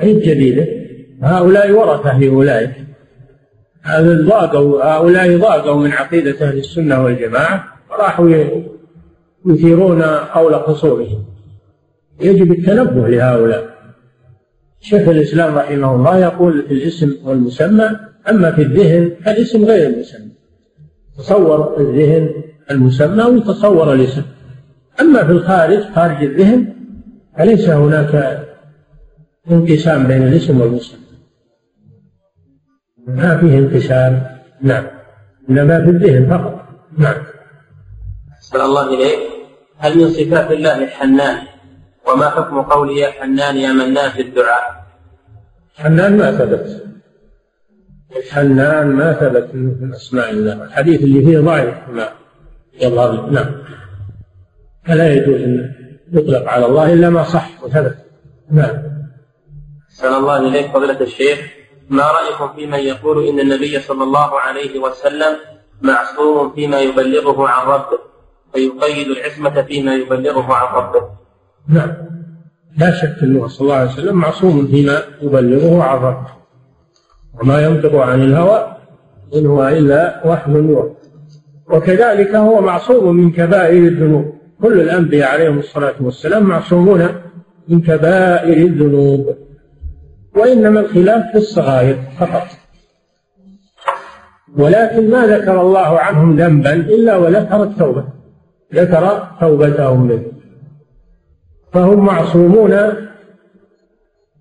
[0.00, 0.66] عيد جديدة.
[1.22, 2.87] هؤلاء ورثة لأولئك
[4.26, 8.30] ضاقوا هؤلاء ضاقوا من عقيدة أهل السنة والجماعة وراحوا
[9.46, 11.24] يثيرون قول خصومهم
[12.20, 13.68] يجب التنبه لهؤلاء.
[14.80, 17.90] شيخ الإسلام رحمه الله يقول في الاسم والمسمى
[18.30, 20.30] أما في الذهن فالاسم غير المسمى.
[21.18, 22.30] تصور الذهن
[22.70, 24.22] المسمى وتصور الاسم.
[25.00, 26.74] أما في الخارج خارج الذهن
[27.38, 28.44] فليس هناك
[29.50, 31.07] انقسام بين الاسم والمسمى.
[33.08, 34.38] ما فيه انقسام.
[34.62, 34.86] نعم.
[35.50, 36.64] إنما في الذهن فقط.
[36.98, 37.16] نعم.
[38.32, 39.18] أحسن الله إليك.
[39.78, 41.38] هل من صفات الله الحنان
[42.08, 44.86] وما حكم قوله يا حنان يا منان في الدعاء؟
[45.76, 46.84] حنان ما ثبت.
[48.16, 50.64] الحنان ما ثبت من أسماء الله.
[50.64, 51.74] الحديث اللي فيه ضعيف.
[51.88, 52.08] ما
[52.80, 53.62] يظهر نعم.
[54.86, 55.74] فلا يجوز أن
[56.12, 57.96] يطلق على الله إلا ما صح وثبت.
[58.50, 58.76] نعم.
[59.90, 61.57] أحسن الله إليك فضيلة الشيخ.
[61.90, 65.36] ما رأيكم في من يقول إن النبي صلى الله عليه وسلم
[65.82, 67.98] معصوم فيما يبلغه عن ربه
[68.54, 71.02] فيقيد العصمة فيما يبلغه عن ربه؟
[71.68, 71.94] نعم.
[72.78, 76.28] لا شك أنه صلى الله عليه وسلم معصوم فيما يبلغه عن ربه.
[77.40, 78.76] وما ينطق عن الهوى
[79.34, 80.88] إن هو إلا وحي يوحى
[81.70, 84.34] وكذلك هو معصوم من كبائر الذنوب.
[84.62, 87.08] كل الأنبياء عليهم الصلاة والسلام معصومون
[87.68, 89.47] من كبائر الذنوب.
[90.38, 92.46] وإنما الخلاف في الصغائر فقط.
[94.56, 98.04] ولكن ما ذكر الله عنهم ذنبا إلا وذكر التوبة.
[98.74, 100.22] ذكر توبتهم منه.
[101.72, 102.70] فهم معصومون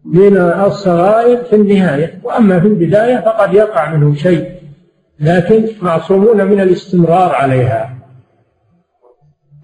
[0.05, 2.19] من الصغائر في النهاية.
[2.23, 4.51] وأما في البداية فقد يقع منهم شيء.
[5.19, 7.97] لكن معصومون من الاستمرار عليها.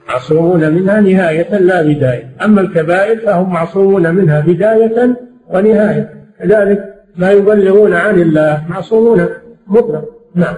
[0.09, 2.35] معصومون منها نهاية لا بداية.
[2.41, 5.17] أما الكبائر فهم معصومون منها بداية
[5.49, 6.22] ونهاية.
[6.39, 9.29] كذلك ما يبلغون عن الله معصومون.
[9.67, 10.05] مطلق.
[10.35, 10.57] نعم.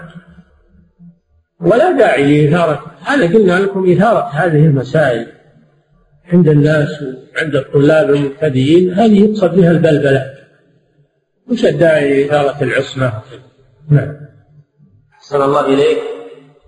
[1.61, 2.86] ولا داعي لإثارة.
[3.05, 5.28] هذا قلنا لكم إثارة هذه المسائل
[6.34, 7.03] عند الناس
[7.36, 8.93] وعند الطلاب المبتدئين.
[8.93, 10.34] هذه يقصد بها البلبلة.
[11.51, 13.13] وش الداعي لإثارة العصمة؟
[13.89, 14.15] نعم.
[15.13, 15.97] أحسن الله إليك.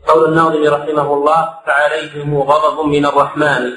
[0.08, 3.72] قول الناظم رحمه الله فعليهم غضب من الرحمن.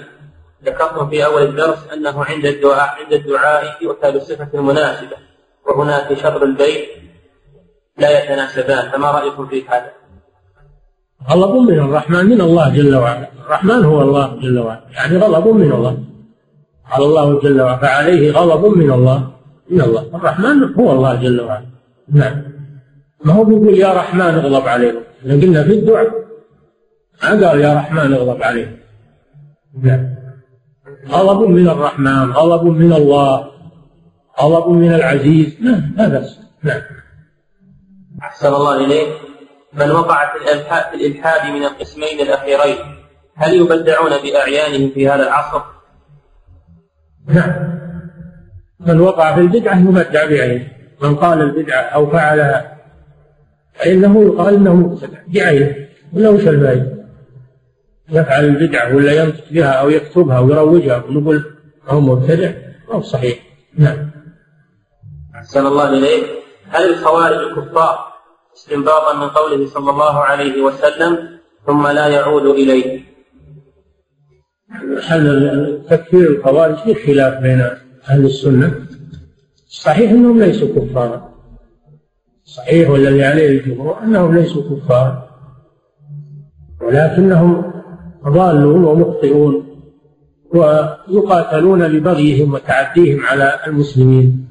[0.65, 5.17] ذكرتم في أول الدرس أنه عند الدعاء عند الدعاء يؤتى بالصفة المناسبة
[5.67, 6.89] وهنا في شطر البيت
[7.99, 8.91] لا يتناسبان.
[8.91, 9.91] فما رأيكم في هذا؟
[11.31, 13.29] غضب من الرحمن من الله جل وعلا.
[13.47, 14.83] الرحمن هو الله جل وعلا.
[14.91, 15.99] يعني غضب من الله.
[16.93, 19.31] قال الله جل وعلا فعليه غضب من الله.
[19.71, 20.11] من الله.
[20.15, 21.67] الرحمن هو الله جل وعلا.
[22.13, 22.43] نعم.
[23.25, 25.03] ما هو بيقول يا رحمن اغضب عليهم.
[25.25, 26.11] قلنا في الدعاء.
[27.23, 28.77] ما قال يا رحمن اغضب عليهم.
[29.83, 30.10] نعم.
[31.09, 33.51] غضب من الرحمن غضب من الله
[34.41, 35.57] غضب من العزيز.
[35.61, 36.41] نعم لا بأس.
[36.63, 36.83] نعم.
[38.23, 39.09] أحسن الله إليك.
[39.73, 42.77] من وقع في الإلحاد, في الإلحاد من القسمين الأخيرين
[43.35, 45.63] هل يبدعون بأعيانهم في هذا العصر؟
[47.27, 47.81] نعم.
[48.81, 50.69] من وقع في البدعة يبدع بعينه.
[51.03, 52.77] من قال البدعة أو فعلها
[53.75, 55.75] فإنه يقال إنه مبتدع بعينه
[56.13, 57.00] ولا وش الفائدة؟
[58.13, 61.45] يفعل البدعة ولا ينطق بها أو يكتبها ويروجها ونقول
[61.89, 62.53] هو مبتدع
[62.93, 63.39] أو صحيح.
[63.79, 64.11] نعم.
[65.35, 66.25] أحسن الله إليك.
[66.69, 67.99] هل الخوارج كفار
[68.57, 73.01] استنباطا من قوله صلى الله عليه وسلم ثم لا يعود إليه؟
[75.03, 77.61] هل تكفير الخوارج في خلاف بين
[78.09, 78.75] أهل السنة.
[79.69, 81.31] صحيح أنهم ليسوا كفارا
[82.45, 85.31] صحيح والذي عليه الجمهور أنهم ليسوا كفارا
[86.81, 87.70] ولكنهم
[88.29, 89.71] ضالون ومخطئون
[90.55, 94.49] ويقاتلون لبغيهم وتعديهم على المسلمين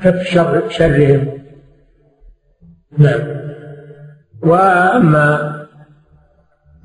[0.00, 1.28] كف شر شرهم.
[2.98, 3.20] نعم.
[4.42, 5.62] وأما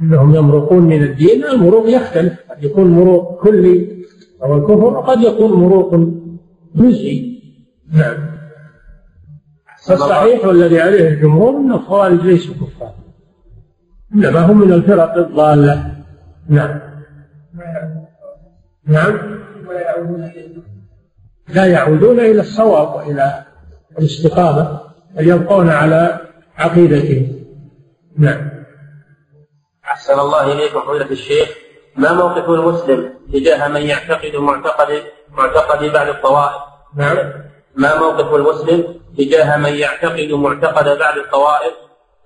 [0.01, 2.34] أنهم يمرقون من الدين المروق يختلف.
[2.49, 4.03] قد يكون مروق كلي
[4.43, 5.95] أو الكفر وقد يكون مروق
[6.76, 7.41] جزئي.
[7.91, 8.18] نعم.
[9.88, 12.93] فالصحيح والذي عليه الجمهور أن الخوارج ليسوا كفار.
[14.13, 15.97] إنما هم من الفرق الضالة.
[16.50, 16.80] نعم.
[18.86, 19.39] نعم.
[21.48, 23.45] لا يعودون إلى الصواب وإلى
[24.00, 24.82] الاستقامة
[25.16, 26.20] بل يبقون على
[26.58, 27.45] عقيدتهم.
[28.18, 28.50] نعم.
[29.86, 31.50] أحسن الله إليكم فضيلة الشيخ.
[31.95, 36.62] ما موقف المسلم تجاه من يعتقد معتقد معتقد بعض الطوائف؟
[36.95, 37.34] نعم.
[37.76, 41.74] ما موقف المسلم تجاه من يعتقد معتقد بعض الطوائف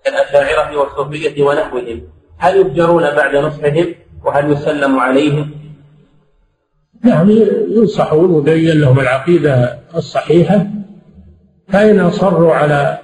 [0.06, 2.08] كالأشاعرة والصوفية ونحوهم؟
[2.38, 3.96] هل يفجرون بعد نصحهم؟
[4.26, 5.52] وهل يسلم عليهم؟
[7.04, 7.30] نعم
[7.70, 10.68] ينصحون ويبين لهم العقيدة الصحيحة
[11.68, 13.00] فإن أصروا على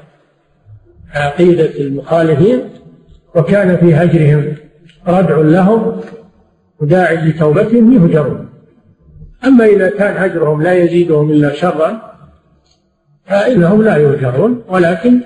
[1.13, 2.69] عقيدة المخالفين
[3.35, 4.55] وكان في هجرهم
[5.07, 6.01] ردع لهم
[6.79, 8.49] وداع لتوبتهم يهجرون.
[9.45, 12.07] أما إذا كان هجرهم لا يزيدهم إلا شرا
[13.25, 15.21] فإنهم لا يهجرون ولكن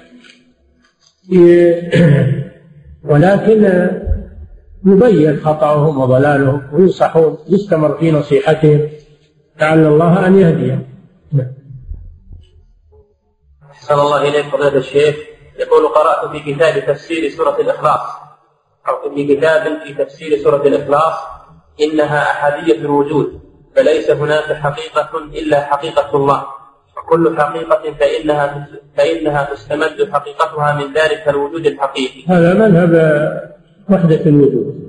[3.11, 3.89] ولكن
[4.85, 8.89] يبين خطأهم وضلالهم وينصحون يستمر في نصيحتهم
[9.59, 10.83] لعل الله أن يهديهم.
[11.33, 11.53] نعم.
[13.71, 15.15] أحسن الله إليك فضيلة الشيخ.
[15.59, 17.99] يقول قرأت في كتاب تفسير سورة الإخلاص.
[18.87, 21.13] أو في كتاب في تفسير سورة الإخلاص.
[21.81, 23.41] إنها أحادية الوجود.
[23.75, 26.45] فليس هناك حقيقة إلا حقيقة الله.
[26.97, 28.67] وكل حقيقة فإنها
[28.97, 32.25] فإنها تستمد حقيقتها من ذلك الوجود الحقيقي.
[32.27, 33.50] هذا مذهب
[33.89, 34.81] وحدة الوجود.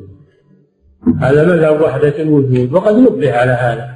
[1.20, 3.88] هذا مذهب وحدة الوجود وقد نبه على هذا.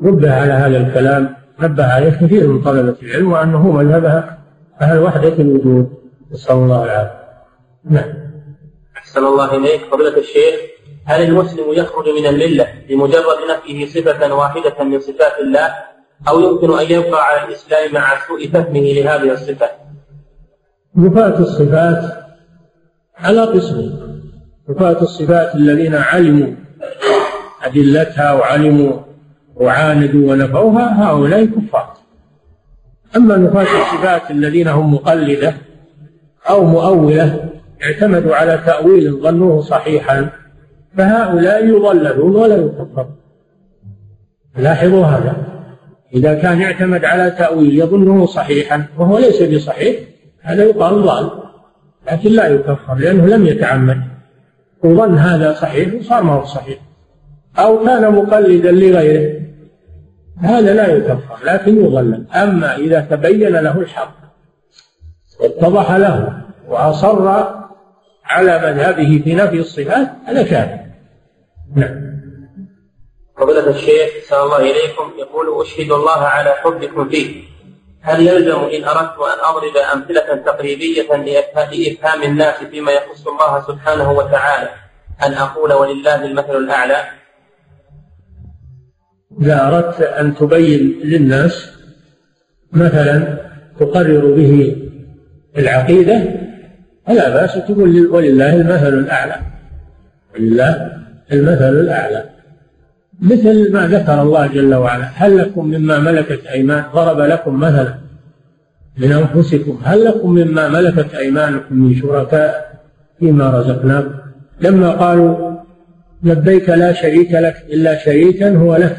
[0.00, 4.38] نبه على هذا الكلام نبه عليه كثير من طلبة العلم وأنه مذهبها
[4.80, 5.90] أهل وحدة الوجود.
[6.32, 7.20] نسأل الله العافية.
[7.84, 8.14] نعم.
[8.96, 9.80] أحسن الله إليك.
[9.92, 10.60] فضيلة الشيخ
[11.06, 15.74] هل المسلم يخرج من الملة بمجرد نفيه صفة واحدة من صفات الله
[16.28, 19.70] أو يمكن أن يبقى على الإسلام مع سوء فهمه لهذه الصفة؟
[20.96, 22.04] نفاة الصفات
[23.16, 24.05] على قسمين
[24.70, 26.52] نفاة الصفات الذين علموا
[27.62, 28.92] أدلتها وعلموا
[29.54, 31.92] وعاندوا ونفوها هؤلاء كفار.
[33.16, 35.54] أما نفاة الصفات الذين هم مقلدة
[36.50, 37.50] أو مؤولة
[37.82, 40.30] اعتمدوا على تأويل ظنوه صحيحا
[40.96, 43.16] فهؤلاء يضللون ولا يكفرون.
[44.56, 45.36] لاحظوا هذا.
[46.14, 49.96] إذا كان يعتمد على تأويل يظنه صحيحا وهو ليس بصحيح
[50.40, 51.30] هذا يقال ضال
[52.12, 54.15] لكن لا يكفر لأنه لم يتعمد.
[54.84, 56.78] وظن هذا صحيح وصار ما هو صحيح.
[57.58, 59.46] أو كان مقلدا لغيره.
[60.40, 64.14] هذا لا يكفر لكن يضلل أما إذا تبين له الحق
[65.40, 67.28] واتضح له وأصر
[68.24, 70.78] على مذهبه في نفي الصفات هذا كافر
[71.74, 72.06] نعم.
[73.38, 75.12] فضيلة الشيخ أحسن الله إليكم.
[75.18, 77.44] يقول أشهد الله على حبكم فيه.
[78.06, 81.16] هل يلزم إن أردت أن أضرب أمثلة تقريبية
[81.56, 84.68] لإفهام الناس فيما يخص الله سبحانه وتعالى؟
[85.26, 87.04] أن أقول ولله المثل الأعلى؟
[89.40, 91.72] إذا أردت أن تبين للناس
[92.72, 93.38] مثلا
[93.80, 94.76] تقرر به
[95.58, 96.22] العقيدة
[97.06, 99.36] فلا بأس تقول ولله المثل الأعلى.
[100.34, 100.92] ولله
[101.32, 102.35] المثل الأعلى.
[103.20, 107.94] مثل ما ذكر الله جل وعلا هل لكم مما ملكت أيمان ضرب لكم مثلا
[108.98, 112.80] من أنفسكم هل لكم مما ملكت أيمانكم من شركاء
[113.18, 114.10] فيما رزقناكم؟
[114.60, 115.56] لما قالوا
[116.22, 118.96] لبيك لا شريك لك إلا شريكا هو لك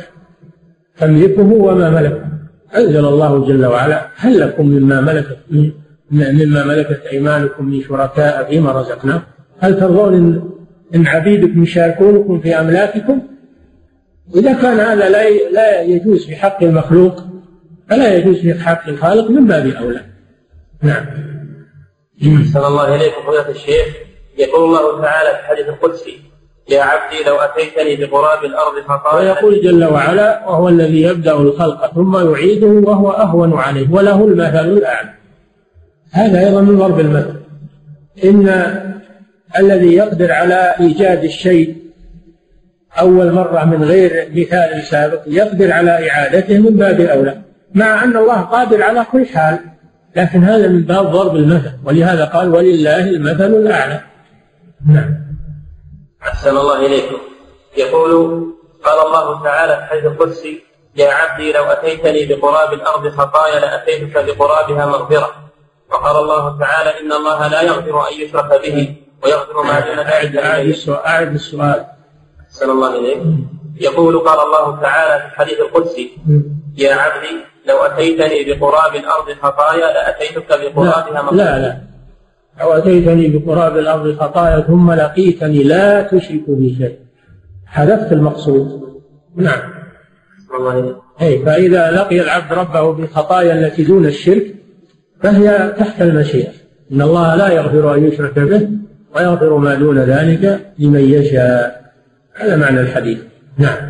[0.98, 2.26] تملكه وما ملك
[2.76, 5.38] أنزل الله جل وعلا هل لكم مما ملكت
[6.12, 9.24] مما ملكت أيمانكم من شركاء فيما رزقناكم؟
[9.60, 10.42] هل ترضون
[10.96, 13.22] إن, عبيدكم يشاركونكم في أملاككم؟
[14.36, 17.24] إذا كان هذا لا لا يجوز في حق المخلوق
[17.90, 20.02] فلا يجوز في حق الخالق من باب أولى.
[20.84, 21.06] نعم.
[22.22, 23.88] أحسن الله إليكم فضيلة الشيخ.
[24.38, 26.20] يقول الله تعالى في الحديث القدسي
[26.70, 32.32] يا عبدي لو أتيتني بقراب الأرض خطايا ويقول جل وعلا وهو الذي يبدأ الخلق ثم
[32.32, 35.10] يعيده وهو أهون عليه وله المثل الأعلى.
[36.12, 37.36] هذا أيضا من ضرب المثل.
[38.24, 38.48] إن
[39.60, 41.87] الذي يقدر على إيجاد الشيء
[43.00, 47.42] أول مرة من غير مثال سابق يقدر على إعادته من باب أولى
[47.76, 49.60] مع أن الله قادر على كل حال
[50.16, 54.02] لكن هذا من باب ضرب المثل ولهذا قال ولله المثل الأعلى.
[54.88, 55.16] نعم.
[56.24, 57.18] أحسن الله إليكم.
[57.78, 58.44] يقول
[58.84, 60.64] قال الله تعالى في الحديث القدسي
[60.96, 65.32] يا عبدي لو أتيتني بقراب الأرض خطايا لأتيتك بقرابها مغفرة.
[65.90, 70.38] وقال الله تعالى إن الله لا يغفر أن يشرك به ويغفر ما دون ذلك
[71.06, 71.97] أعد السؤال.
[72.58, 73.18] أحسن الله إليك
[73.82, 76.10] يقول قال الله تعالى في الحديث القدسي
[76.78, 77.36] يا عبدي
[77.68, 81.78] لو أتيتني بقراب الأرض خطايا لأتيتك بقرابها مغفرة لا لا.
[82.62, 86.98] أو أتيتني بقراب الأرض خطايا ثم لقيتني لا تشرك بي شيء
[87.66, 88.82] حذفت المقصود.
[89.36, 89.74] نعم.
[91.22, 94.56] أي فإذا لقي العبد ربه بالخطايا التي دون الشرك
[95.24, 96.52] فهي تحت المشيئة.
[96.92, 98.70] إن الله لا يغفر أن يشرك به
[99.16, 101.87] ويغفر ما دون ذلك لمن يشاء.
[102.38, 103.20] هذا معنى الحديث.
[103.58, 103.90] نعم.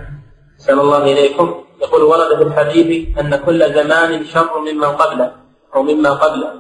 [0.58, 1.56] سلام الله إليكم.
[1.82, 5.32] يقول ورد في الحديث أن كل زمان شر ممن قبله
[5.76, 6.52] أو مما قبله.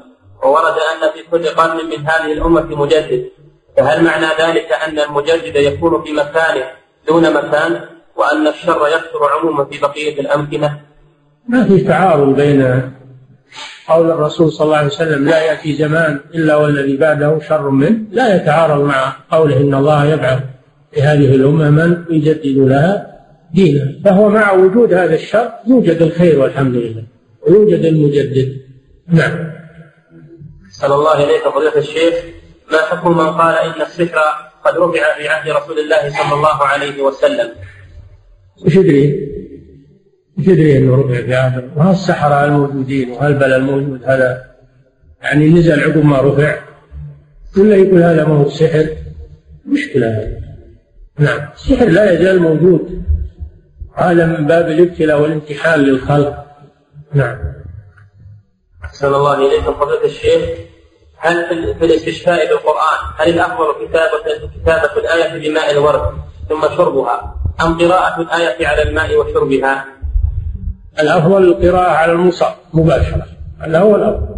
[0.43, 3.29] وورد أن في كل قرن من هذه الأمة مجدد.
[3.77, 6.63] فهل معنى ذلك أن المجدد يكون في مكانه
[7.07, 7.81] دون مكان
[8.15, 10.79] وأن الشر يكثر عموما في بقية الأمكنة؟
[11.47, 12.91] ما في تعارض بين
[13.87, 17.99] قول الرسول صلى الله عليه وسلم لا يأتي زمان إلا والذي بعده شر منه.
[18.11, 20.39] لا يتعارض مع قوله إن الله يبعث
[20.97, 23.17] في هذه الأمة من يجدد لها
[23.53, 27.03] دينها فهو مع وجود هذا الشر يوجد الخير والحمد لله
[27.41, 28.61] ويوجد المجدد.
[29.07, 29.51] نعم.
[30.71, 32.13] صلى الله إليك فضيلة الشيخ
[32.71, 34.17] ما حكم من قال إن السحر
[34.65, 37.49] قد رفع في عهد رسول الله صلى الله عليه وسلم؟
[38.65, 39.29] وش يدري؟
[40.37, 44.43] وش يدري إنه رفع في عهد وهالسحرة الموجودين وهالبلاء الموجود؟ هذا
[45.21, 46.59] يعني نزل عقب ما رفع.
[47.57, 48.87] ولا يقول هذا ما هو سحر؟
[49.65, 50.46] مشكلة هذه.
[51.19, 51.49] نعم.
[51.53, 53.03] السحر لا يزال موجود
[53.95, 56.45] هذا من باب الابتلاء والامتحان للخلق.
[57.13, 57.37] نعم.
[58.83, 60.49] أحسن الله إليكم فضيلة الشيخ
[61.17, 61.45] هل
[61.79, 66.11] في الاستشفاء بالقرآن هل الأفضل كتابة كتابة الآية بماء الورد
[66.49, 69.85] ثم شربها أم قراءة الآية على الماء وشربها؟
[70.99, 73.25] الأفضل القراءة على المصحف مباشرة.
[73.59, 74.35] هذا هو الأفضل.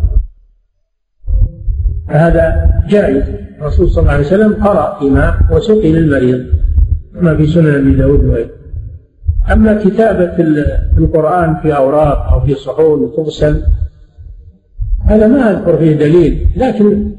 [2.10, 3.24] هذا جائز.
[3.62, 6.59] الرسول صلى الله عليه وسلم قرأ في ماء وسقي للمريض.
[7.20, 8.50] كما في سنن أبي داود وغيره.
[9.52, 10.44] أما كتابة
[10.98, 13.64] القرآن في أوراق أو في صحون وتغسل
[15.06, 17.12] هذا ما أذكر فيه دليل لكن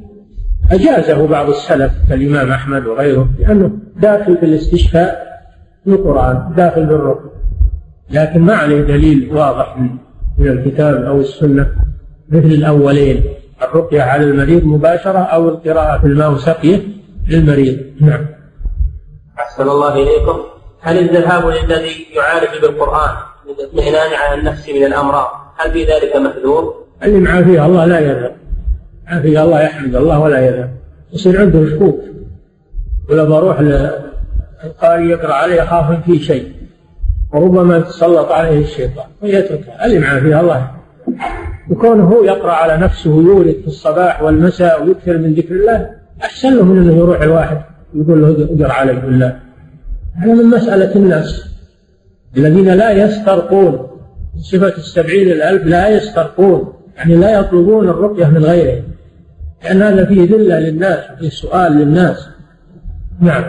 [0.70, 5.40] أجازه بعض السلف كالإمام أحمد وغيره لأنه داخل في الاستشفاء
[5.86, 7.30] بالقرآن داخل بالرقى
[8.10, 9.78] لكن ما عليه دليل واضح
[10.38, 11.66] من الكتاب أو السنة
[12.28, 13.22] مثل الأولين
[13.62, 16.80] الرقية على المريض مباشرة أو القراءة في الماء وسقيه
[17.28, 17.78] للمريض.
[18.00, 18.26] نعم.
[19.50, 20.38] أحسن الله إليكم.
[20.80, 23.10] هل الذهاب للذي يعالج بالقرآن
[23.48, 25.26] للاطمئنان على النفس من الأمراض
[25.56, 28.36] هل في ذلك محذور؟ اللي معافيه الله لا يذهب.
[29.06, 30.70] عافية الله يحمد الله ولا يذهب.
[31.12, 32.00] يصير عنده شكوك.
[33.10, 33.58] ولا بروح
[34.64, 36.52] القارئ يقرأ عليه خاف في شيء.
[37.32, 40.70] وربما يتسلط عليه الشيطان ويتركه اللي معافيه الله
[41.70, 45.90] وكونه هو يقرأ على نفسه ويورد في الصباح والمساء ويكثر من ذكر الله
[46.22, 47.69] أحسن له من أنه يروح الواحد.
[47.94, 49.40] يقول له اقرأ علي بالله
[50.16, 51.50] هذا من مسألة الناس.
[52.36, 53.90] الذين لا يسترقون.
[54.38, 56.72] صفة السبعين الألف لا يسترقون.
[56.96, 58.84] يعني لا يطلبون الرقية من غيرهم.
[59.64, 62.28] لأن هذا فيه ذلة للناس وفيه سؤال للناس.
[63.20, 63.44] نعم.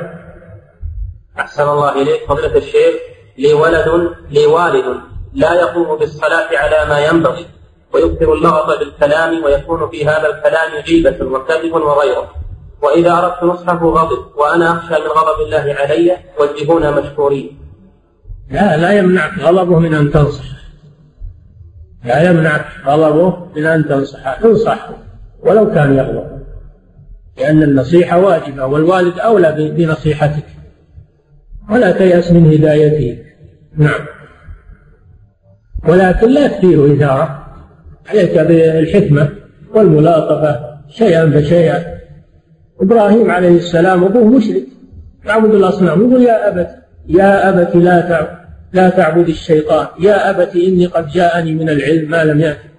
[1.39, 2.96] أحسن الله إليك فضيلة الشيخ.
[3.38, 4.86] لي ولد لي والد
[5.34, 7.46] لا يقوم بالصلاة على ما ينبغي.
[7.94, 12.42] ويكثر اللغط بالكلام ويكون في هذا الكلام غيبة وكذب وغيره.
[12.82, 17.58] وإذا أردت نصحه غضب وأنا أخشى من غضب الله علي وجهونا مشكورين.
[18.52, 20.44] لا لا يمنعك غضبه من أن تنصح.
[22.06, 24.90] لا يمنعك غضبه من أن تنصحه انصحه
[25.44, 26.42] ولو كان يغضب.
[27.38, 30.46] لأن النصيحة واجبة والوالد أولى بنصيحتك.
[31.70, 33.24] ولا تيأس من هدايته
[33.78, 34.06] نعم.
[35.88, 37.48] ولكن لا تثير إثارة.
[38.10, 39.30] عليك بالحكمة
[39.74, 40.60] والملاطفة
[40.90, 42.01] شيئا فشيئا.
[42.82, 44.64] إبراهيم عليه السلام أبوه مشرك.
[45.26, 46.70] يعبد الأصنام يقول يا أبت
[47.08, 48.42] يا أبت لا تعبد
[48.74, 49.88] لا تعبد الشيطان.
[50.00, 52.70] يا أبت إني قد جاءني من العلم ما لم يأتي.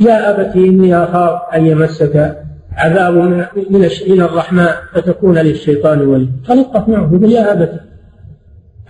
[0.00, 2.36] يا أبت إني أخاف أن يمسك
[2.76, 3.44] عذاب من
[4.08, 6.28] من الرحمن فتكون للشيطان ولي.
[6.48, 7.10] تلطف معه.
[7.14, 7.80] يقول يا أبت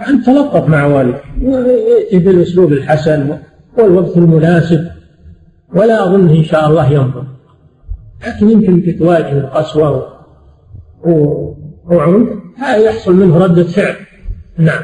[0.09, 1.23] أن تلطف مع والدك.
[2.13, 3.37] بالأسلوب الحسن
[3.79, 4.87] والوقت المناسب.
[5.75, 7.25] ولا أظن إن شاء الله ينظر.
[8.27, 10.13] لكن يمكن تواجه القسوة
[11.05, 12.29] وعنف
[12.59, 13.97] هذا يحصل منه ردة فعل.
[14.59, 14.83] نعم.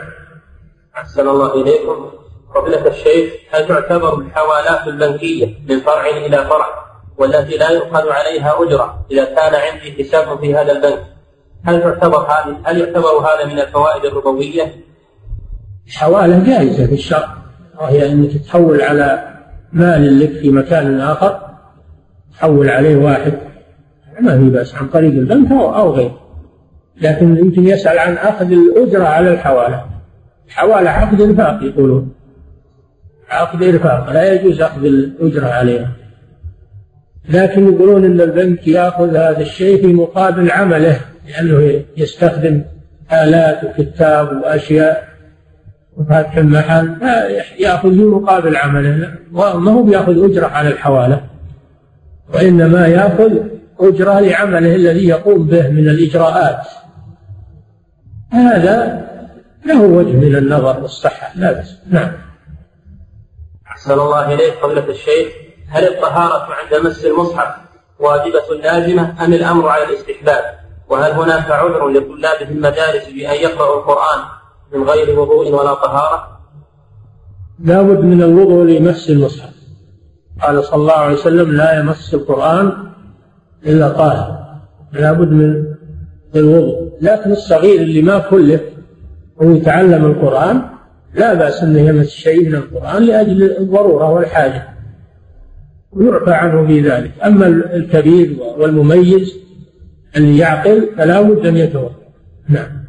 [0.97, 2.11] أحسن الله إليكم.
[2.55, 6.67] فضيلة الشيخ هل تعتبر الحوالات البنكية من فرع إلى فرع
[7.19, 11.03] والتي لا يؤخذ عليها أجرة إذا كان عندي حساب في هذا البنك؟
[11.65, 14.75] هل تعتبر هذه هل يعتبر هذا من الفوائد الربوية؟
[15.87, 17.29] الحوالة جائزة في الشرع.
[17.81, 19.35] وهي أنك تحول على
[19.73, 21.41] مال لك في مكان آخر
[22.33, 23.39] تحول عليه واحد.
[24.21, 26.21] ما في بأس عن طريق البنك أو غيره.
[27.01, 29.85] لكن يمكن يسأل عن أخذ الأجرة على الحوالة.
[30.47, 32.13] الحوالة عقد إنفاق يقولون.
[33.31, 35.91] عقد إنفاق لا يجوز أخذ الأجرة عليها.
[37.29, 42.63] لكن يقولون أن البنك يأخذ هذا الشيء في مقابل عمله لأنه يستخدم
[43.13, 45.09] آلات وكتاب وأشياء.
[45.97, 46.97] وفاتح المحل
[47.59, 51.21] يأخذ في مقابل عمله ما هو بيأخذ أجرة على الحوالة.
[52.35, 56.67] وإنما يأخذ أجرة لعمله الذي يقوم به من الإجراءات.
[58.33, 59.09] هذا
[59.67, 62.13] له وجه من النظر والصحة لا بس نعم.
[63.67, 65.29] أحسن الله إليك قبلة الشيخ.
[65.69, 67.55] هل الطهارة عند مس المصحف
[67.99, 70.45] واجبة لازمة أم الأمر على الاستحباب؟
[70.89, 74.25] وهل هناك عذر لطلاب المدارس بأن يقرأوا القرآن
[74.73, 76.39] من غير وضوء ولا طهارة؟
[77.65, 79.51] لا بد من الوضوء لمس المصحف.
[80.43, 82.88] قال صلى الله عليه وسلم لا يمس القرآن
[83.67, 84.59] إلا طاهر
[84.93, 85.65] لا بد من
[86.37, 86.93] الوضوء.
[87.01, 88.61] لكن الصغير اللي ما كلف
[89.37, 90.63] ويتعلم القرآن
[91.15, 94.69] لا بأس أنه يمس شيء من القرآن لأجل الضرورة والحاجة.
[95.93, 97.13] ويعفى عنه في ذلك.
[97.25, 99.37] أما الكبير والمميز
[100.17, 101.95] اللي يعقل فلا بد أن يتوضأ.
[102.49, 102.85] نعم.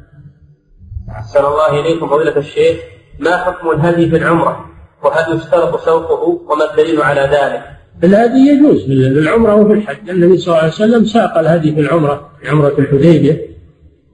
[1.09, 2.77] أحسن الله إليكم فضيلة الشيخ.
[3.19, 4.65] ما حكم الهدي في العمرة؟
[5.03, 10.09] وهل يشترط سوقه؟ وما الدليل على ذلك؟ الهدي يجوز في العمرة وفي الحج.
[10.09, 13.41] النبي صلى الله عليه وسلم ساق الهدي في العمرة في عمرة الحديبية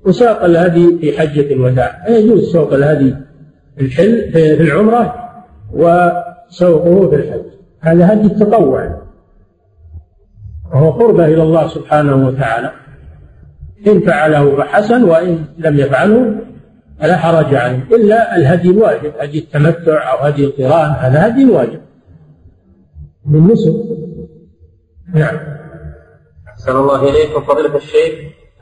[0.06, 2.06] وساق الهدي في حجة الوداع.
[2.10, 3.16] يجوز سوق الهدي
[3.78, 5.16] في الحل في العمرة
[5.74, 7.46] وسوقه في الحج.
[7.80, 9.02] هذا هدي التطوع.
[10.74, 12.72] وهو قربة إلى الله سبحانه وتعالى.
[13.88, 16.36] إن فعله فحسن وإن لم يفعله
[17.00, 17.80] فلا حرج عليه.
[17.92, 21.85] إلا الهدي الواجب هدي التمتع أو هدي القران هذا هدي واجب.
[23.26, 23.74] من نسك
[25.14, 25.40] نعم.
[26.48, 28.14] أحسن الله إليكم فضيلة الشيخ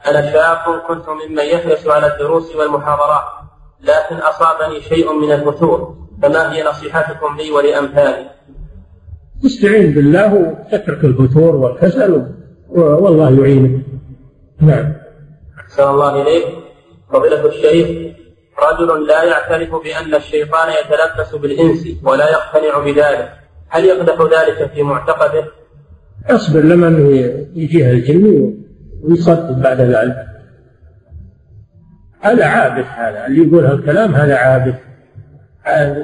[0.07, 3.23] أنا شاب كنت ممن يحرص على الدروس والمحاضرات
[3.81, 8.29] لكن أصابني شيء من الفتور فما هي نصيحتكم لي ولأمثالي؟
[9.45, 12.27] استعين بالله وتترك الفتور والكسل
[12.69, 13.85] والله يعينك.
[14.61, 14.93] نعم.
[15.59, 16.45] أحسن الله إليك.
[17.13, 17.87] فضيلة الشيخ
[18.71, 23.42] رجل لا يعترف بأن الشيطان يتلبس بالإنس ولا يقتنع بذلك.
[23.73, 25.43] هل يقدح ذلك في معتقده؟
[26.29, 27.15] أصبر لمن
[27.55, 28.53] يجيها الجن
[29.03, 30.25] ويصدق بعد ذلك.
[32.19, 34.75] هذا عابث هذا اللي يقول هالكلام هذا عابث.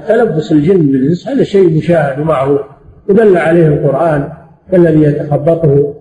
[0.08, 2.62] تلبس الجن بالإنس هذا شيء مشاهد ومعروف.
[3.10, 4.32] ودل عليه القرآن
[4.74, 5.96] الذي يتخبطه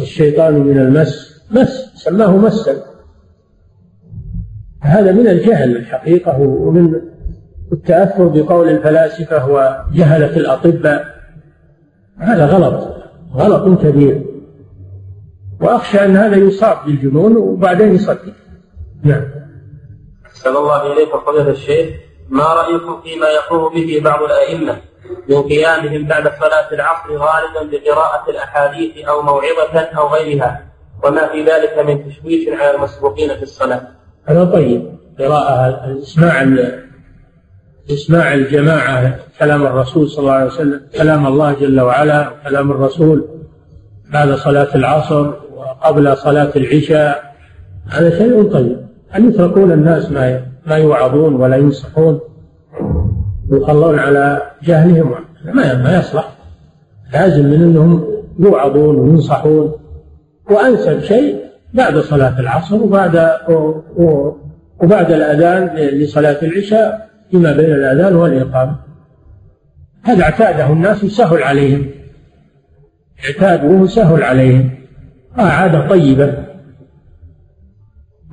[0.00, 2.76] الشيطان من المس مس سماه مسا.
[4.80, 7.00] هذا من الجهل الحقيقة ومن
[7.72, 11.04] التأثر بقول الفلاسفة وجهلة الأطباء
[12.18, 12.96] هذا غلط
[13.34, 14.22] غلط كبير.
[15.60, 18.32] وأخشى أن هذا يصاب بالجنون وبعدين يصدق.
[19.02, 19.24] نعم.
[20.26, 21.88] أحسن الله إليكم فضيلة الشيخ
[22.28, 24.76] ما رأيكم فيما يقوم به بعض الأئمة
[25.28, 30.66] من قيامهم بعد صلاة العصر غالبا بقراءة الأحاديث أو موعظة أو غيرها؟
[31.04, 33.88] وما في ذلك من تشويش على المسبوقين في الصلاة؟
[34.24, 36.42] هذا طيب قراءة اسماع
[37.90, 43.24] إسماع الجماعة كلام الرسول صلى الله عليه وسلم كلام الله جل وعلا وكلام الرسول.
[44.12, 47.34] بعد صلاة العصر وقبل صلاة العشاء.
[47.88, 48.76] هذا شيء طيب.
[49.16, 52.20] أن يتركون الناس ما ما يوعظون ولا ينصحون.
[53.52, 55.14] يخلون على جهلهم.
[55.44, 56.32] ما ما يصلح.
[57.12, 58.04] لازم من أنهم
[58.38, 59.72] يوعظون وينصحون.
[60.50, 61.36] وأنسب شيء
[61.74, 63.30] بعد صلاة العصر وبعد
[64.82, 67.09] وبعد الأذان لصلاة العشاء.
[67.30, 68.76] فيما بين الآذان والاقامه
[70.02, 71.86] هذا اعتاده الناس يسهل عليهم.
[73.24, 74.70] اعتادوه سهل عليهم.
[75.36, 76.34] عادة طيبة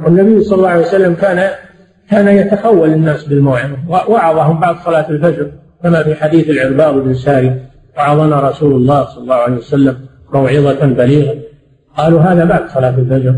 [0.06, 1.50] والنبي صلى الله عليه وسلم كان
[2.10, 3.78] كان يتخول الناس بالموعظة.
[3.90, 5.52] وعظهم بعد صلاة الفجر
[5.84, 7.62] كما في حديث العرباض بن ساري.
[7.98, 9.98] وعظنا رسول الله صلى الله عليه وسلم
[10.34, 11.36] موعظة بليغة.
[11.98, 13.36] قالوا هذا بعد صلاة الفجر.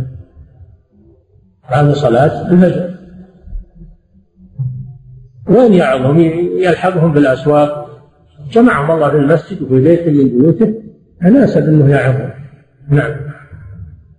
[1.71, 2.88] بعد صلاة الفجر.
[5.49, 6.19] وين يعظهم
[6.59, 7.89] يلحقهم بالأسواق.
[8.51, 10.73] جمعهم الله في المسجد وفي بيت من بيوته
[11.23, 12.31] أناسب أنه يعظهم.
[12.89, 13.15] نعم.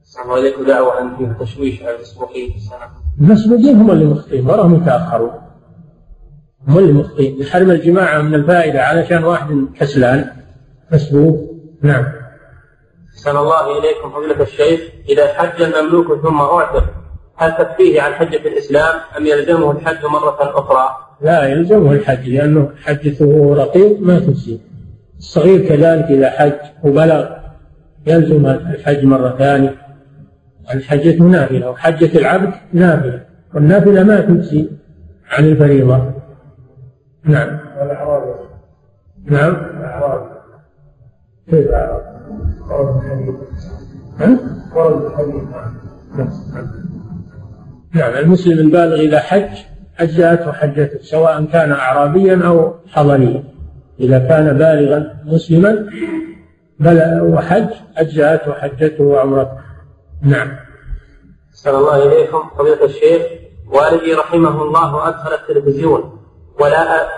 [0.03, 0.65] السلام عليكم.
[0.65, 2.51] دعوة عن فيه تشويش على المسبوقين.
[2.51, 2.79] في السنة
[3.21, 5.31] المسبوقين هم اللي مخطئين ولا هم يتأخرون
[6.69, 7.41] هم اللي مخطئين.
[7.41, 10.31] يحرم الجماعة من الفائدة علشان واحد كسلان.
[10.93, 11.51] مسبوق.
[11.83, 12.05] نعم.
[13.15, 14.81] أحسن الله إليكم فضيلة الشيخ.
[15.09, 16.85] إذا حج المملوك ثم أعتق
[17.37, 23.55] هل تكفيه عن حجة الإسلام أم يلزمه الحج مرة أخرى؟ لا يلزمه الحج لأنه حجته
[23.55, 24.59] رقيق ما تجزي
[25.19, 26.53] الصغير كذلك إذا حج
[26.85, 27.29] وبلغ
[28.07, 29.75] يلزم الحج مرة ثانية.
[30.75, 33.25] الحجة نافلة وحجة العبد نافلة.
[33.55, 34.69] والنافلة ما تجزي
[35.31, 36.13] عن الفريضة.
[37.25, 37.59] نعم.
[39.25, 39.57] نعم.
[41.51, 41.71] كيف؟
[47.95, 49.70] نعم المسلم البالغ إذا حج
[50.01, 53.45] أجزأته حجته سواء كان أعرابيا أو حضريا
[54.01, 55.87] إذا كان بالغا مسلما
[56.79, 59.59] بل وحج أجزأته حجته وعمرته.
[60.23, 60.57] نعم.
[61.53, 62.51] صلى الله إليكم.
[62.59, 63.23] فضيلة الشيخ
[63.73, 66.19] والدي رحمه الله أدخل التلفزيون
[66.61, 67.09] ولا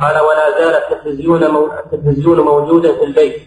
[0.00, 1.44] قال ولا زال التلفزيون
[1.84, 3.42] التلفزيون موجودا في البيت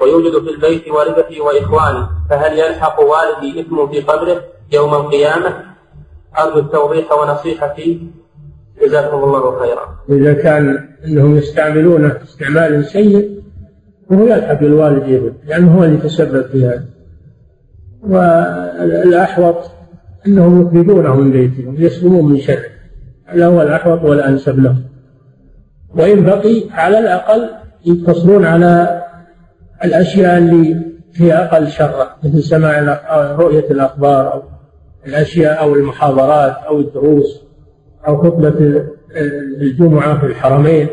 [0.00, 5.75] ويوجد في البيت والدتي وإخواني فهل يلحق والدي إثم في قبره يوم القيامة؟
[6.38, 8.10] ارجو التوضيح ونصيحتي
[8.82, 9.98] جزاكم الله خيرا.
[10.10, 13.42] إذا كان إنهم يستعملونه استعمال سيء
[14.10, 16.84] فهو يلحق الوالد ابن لأنه هو اللي تسبب في هذا.
[18.02, 19.56] والأحوط
[20.26, 22.70] إنهم يخرجونه من بيتهم يسلمون من شره.
[23.26, 24.76] هذا هو الأحوط والأنسب له.
[25.94, 27.48] وإن بقي على الأقل
[27.86, 29.02] يقتصرون على
[29.84, 30.76] الأشياء اللي
[31.16, 33.00] هي أقل شرا مثل سماع
[33.38, 34.42] رؤية الأخبار أو
[35.06, 37.42] الأشياء أو المحاضرات أو الدروس
[38.08, 38.84] أو خطبة
[39.60, 40.88] الجمعة في الحرمين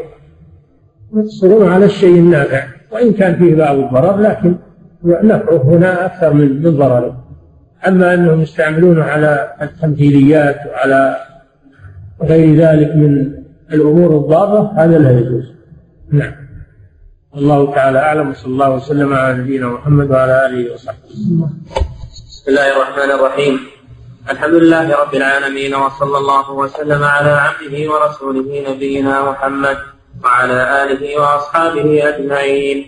[1.15, 4.55] يقصرون على الشيء النافع وإن كان فيه بعض الضرر لكن
[5.03, 7.23] نفعه هنا أكثر من من ضرره.
[7.87, 11.17] أما أنهم يستعملونه على التمثيليات وعلى
[12.21, 13.33] غير ذلك من
[13.73, 15.53] الأمور الضارة هذا لا يجوز.
[16.11, 16.33] نعم.
[17.33, 21.09] والله تعالى أعلم وصلى الله وسلم على نبينا محمد وعلى آله وصحبه.
[21.09, 23.72] بسم الله الرحمن الرحيم.
[24.31, 29.77] الحمد لله رب العالمين وصلى الله وسلم على عبده ورسوله نبينا محمد
[30.23, 32.87] وعلى آله وأصحابه أجمعين.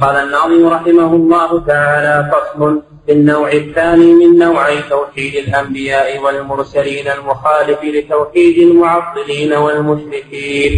[0.00, 7.78] قال الناظم رحمه الله تعالى فصل في النوع الثاني من نوعي توحيد الأنبياء والمرسلين المخالف
[7.84, 10.72] لتوحيد المعطلين والمشركين.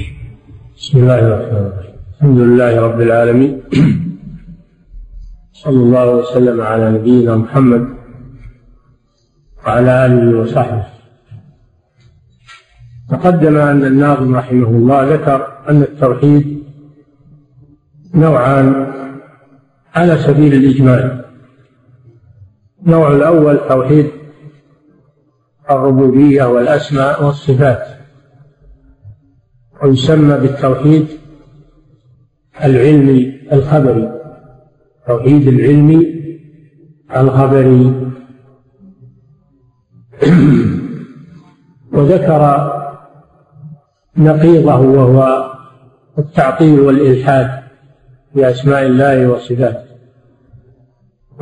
[0.78, 1.94] بسم الله الرحمن الرحيم.
[2.14, 3.62] الحمد لله رب العالمين.
[5.64, 7.97] صلى الله وسلم على نبينا محمد
[9.66, 10.86] وعلى آله وصحبه.
[13.10, 16.62] تقدم أن الناظم رحمه الله ذكر أن التوحيد
[18.14, 18.86] نوعان
[19.94, 21.24] على سبيل الاجمال
[22.86, 24.10] النوع الأول توحيد
[25.70, 27.86] الربوبية والأسماء والصفات
[29.82, 31.06] ويسمى بالتوحيد
[32.64, 34.12] العلمي الخبري
[35.06, 36.18] توحيد العلمي
[37.16, 38.10] الخبري.
[41.92, 42.72] وذكر
[44.16, 45.48] نقيضه وهو
[46.18, 47.50] التعطيل والإلحاد
[48.34, 49.88] في أسماء الله وصفاته.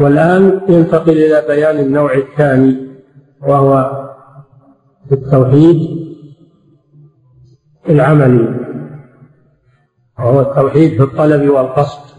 [0.00, 2.76] والآن ينتقل إلى بيان النوع الثاني
[3.42, 4.02] وهو
[5.12, 6.06] التوحيد
[7.88, 8.66] العملي
[10.18, 12.16] وهو التوحيد في الطلب والقصد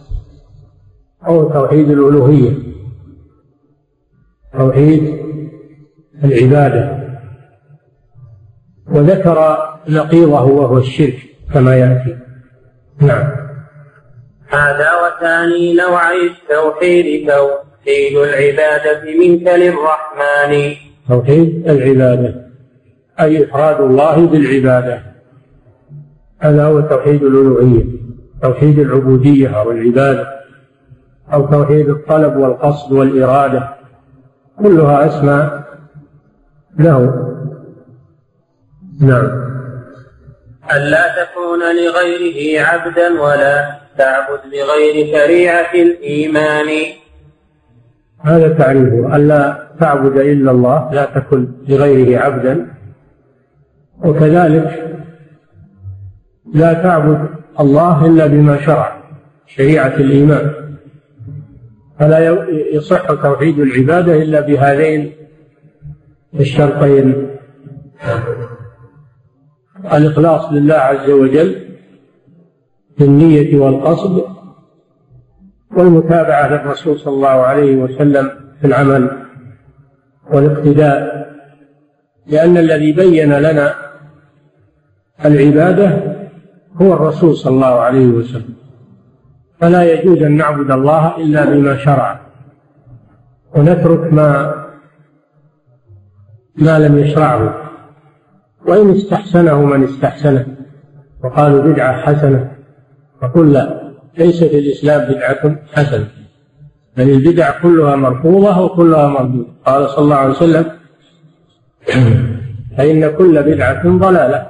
[1.27, 2.57] أو توحيد الألوهية
[4.53, 5.26] توحيد
[6.23, 7.07] العبادة.
[8.91, 9.57] وذكر
[9.89, 11.17] نقيضه وهو الشرك
[11.53, 12.17] كما يأتي.
[13.01, 13.27] نعم.
[14.49, 20.75] هذا وثاني نوعي التوحيد توحيد العبادة منك للرحمن.
[21.09, 22.47] توحيد العبادة.
[23.19, 25.01] أي إفراد الله بالعبادة.
[26.39, 27.85] هذا هو توحيد الألوهية
[28.41, 30.27] توحيد العبودية أو العبادة
[31.33, 33.69] أو توحيد الطلب والقصد والإرادة.
[34.63, 35.66] كلها أسماء
[36.79, 37.27] له
[39.01, 39.47] نعم.
[40.75, 46.67] ألا تكون لغيره عبدا ولا تعبد بغير شريعة الإيمان.
[48.19, 49.15] هذا تعريفه.
[49.15, 52.67] ألا تعبد إلا الله لا تكن لغيره عبدا.
[54.03, 54.97] وكذلك
[56.53, 59.03] لا تعبد الله إلا بما شرع
[59.47, 60.51] شريعة الإيمان.
[61.99, 65.16] فلا يصح توحيد العبادة إلا بهذين
[66.39, 67.27] الشرطين.
[69.93, 71.67] الإخلاص لله عز وجل
[72.97, 74.23] في النية والقصد
[75.77, 78.31] والمتابعة للرسول صلى الله عليه وسلم
[78.61, 79.25] في العمل
[80.33, 81.27] والاقتداء
[82.27, 83.75] لأن الذي بين لنا
[85.25, 86.17] العبادة
[86.81, 88.53] هو الرسول صلى الله عليه وسلم.
[89.59, 92.19] فلا يجوز أن نعبد الله إلا بما شرع.
[93.55, 94.53] ونترك ما
[96.57, 97.71] ما لم يشرعه.
[98.65, 100.45] وإن استحسنه من استحسنه.
[101.23, 102.51] وقالوا بدعة حسنة.
[103.21, 106.07] فقل لا ليس في الإسلام بدعة حسنة.
[106.97, 109.47] بل البدع كلها مرفوضة وكلها مردودة.
[109.65, 110.65] قال صلى الله عليه وسلم
[112.77, 114.47] فإن كل بدعة ضلالة.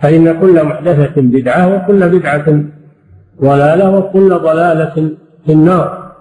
[0.00, 2.64] فإن كل محدثة بدعة وكل بدعة
[3.40, 5.10] ضلالة وكل ضلالة
[5.46, 6.12] في النار.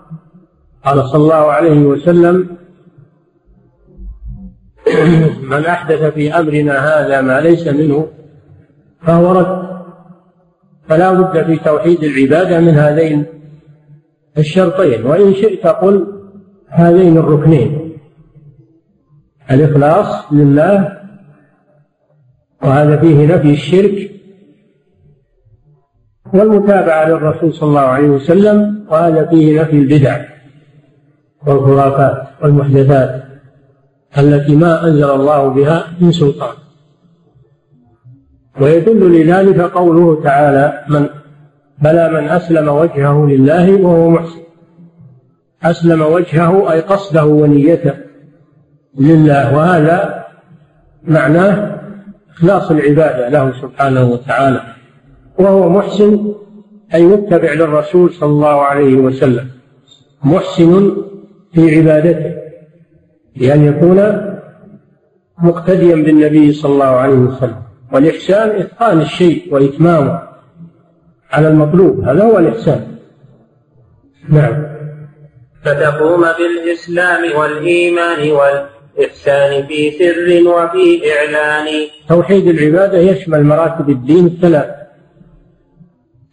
[0.86, 2.48] قال صلى الله عليه وسلم
[5.52, 8.08] من أحدث في أمرنا هذا ما ليس منه
[9.02, 9.74] فهو رد.
[10.90, 13.26] فلا بد في توحيد العبادة من هذين
[14.38, 15.06] الشرطين.
[15.06, 16.08] وإن شئت قل
[16.68, 17.98] هذين الركنين.
[19.52, 21.00] الإخلاص لله
[22.64, 24.12] وهذا فيه نفي الشرك
[26.34, 30.26] والمتابعة للرسول صلى الله عليه وسلم وهذا فيه نفي البدع
[31.48, 33.33] والخرافات والمحدثات.
[34.18, 36.56] التي ما أنزل الله بها من سلطان.
[38.62, 41.10] ويدل لذلك قوله تعالى من
[41.82, 44.40] بلى من أسلم وجهه لله وهو محسن.
[45.64, 47.94] أسلم وجهه أي قصده ونيته
[49.00, 49.58] لله.
[49.58, 50.26] وهذا
[51.04, 51.82] معناه
[52.36, 54.62] إخلاص العبادة له سبحانه وتعالى.
[55.40, 56.34] وهو محسن
[56.94, 59.48] أي متبع للرسول صلى الله عليه وسلم.
[60.24, 60.96] محسن
[61.54, 62.43] في عبادته.
[63.36, 64.00] بأن يكون
[65.38, 67.62] مقتديا بالنبي صلى الله عليه وسلم
[67.92, 70.22] والإحسان إتقان الشيء وإتمامه
[71.32, 72.88] على المطلوب هذا هو الإحسان.
[74.30, 74.66] نعم.
[75.64, 81.68] فتقوم بالإسلام والإيمان والإحسان في سر وفي إعلان.
[82.10, 84.70] توحيد العبادة يشمل مراتب الدين الثلاث.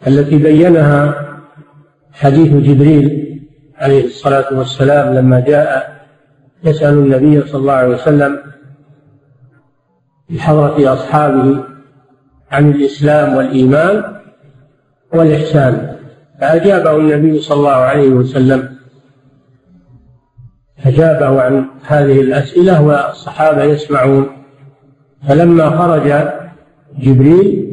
[0.06, 1.26] التي بينها
[2.12, 3.40] حديث جبريل
[3.76, 5.99] عليه الصلاة والسلام لما جاء
[6.64, 8.38] يسأل النبي صلى الله عليه وسلم
[10.30, 11.64] بحضرة أصحابه
[12.50, 14.04] عن الإسلام والإيمان
[15.12, 15.96] والإحسان
[16.40, 18.76] فأجابه النبي صلى الله عليه وسلم.
[20.86, 24.26] أجابه عن هذه الأسئلة والصحابة يسمعون.
[25.28, 26.28] فلما خرج
[26.98, 27.70] جبريل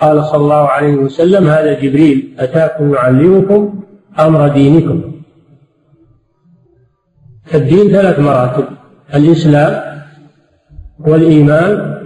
[0.00, 3.80] قال صلى الله عليه وسلم هذا جبريل أتاكم يعلمكم
[4.20, 5.15] أمر دينكم؟
[7.54, 8.64] الدين ثلاث مراتب
[9.14, 10.02] الإسلام
[10.98, 12.02] والإيمان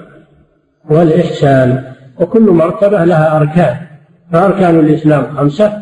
[0.90, 3.76] والإحسان وكل مرتبة لها أركان
[4.32, 5.80] فأركان الإسلام خمسة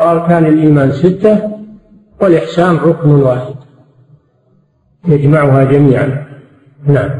[0.00, 1.50] وأركان الإيمان ستة
[2.20, 3.54] والإحسان ركن واحد.
[5.08, 6.26] يجمعها جميعا.
[6.86, 7.10] نعم.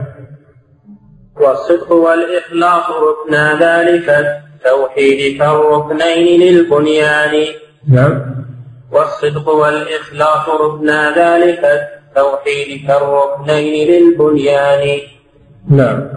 [1.36, 7.44] والصدق والإخلاص ركنا ذلك التوحيد كالركنين للبنيان.
[7.88, 8.40] نعم.
[8.92, 15.00] والصدق والإخلاص ركنا ذلك التوحيد كالركنين للبنيان.
[15.70, 16.08] نعم.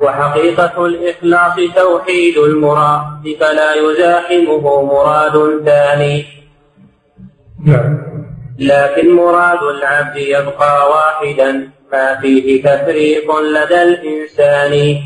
[0.00, 6.24] وحقيقة الإخلاص توحيد المراد فلا يزاحمه مراد ثاني.
[7.64, 7.98] نعم.
[8.58, 14.96] لكن مراد العبد يبقى واحدا ما فيه تفريق لدى الإنسان.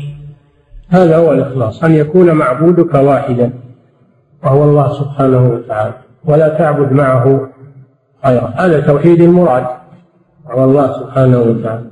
[0.89, 3.66] هذا هو الإخلاص أن يكون معبودك واحدا.
[4.43, 5.93] وهو الله سبحانه وتعالى.
[6.25, 7.49] ولا تعبد معه
[8.25, 9.65] غيره هذا توحيد المراد.
[10.45, 11.91] وهو الله سبحانه وتعالى.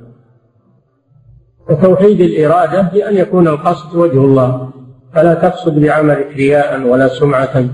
[1.70, 4.70] وتوحيد الإرادة بأن يكون القصد وجه الله.
[5.14, 7.64] فلا تقصد بعملك رياء ولا سمعة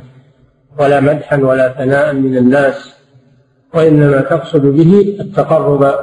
[0.79, 2.95] ولا مدحا ولا ثناء من الناس.
[3.75, 5.95] وإنما تقصد به التقرب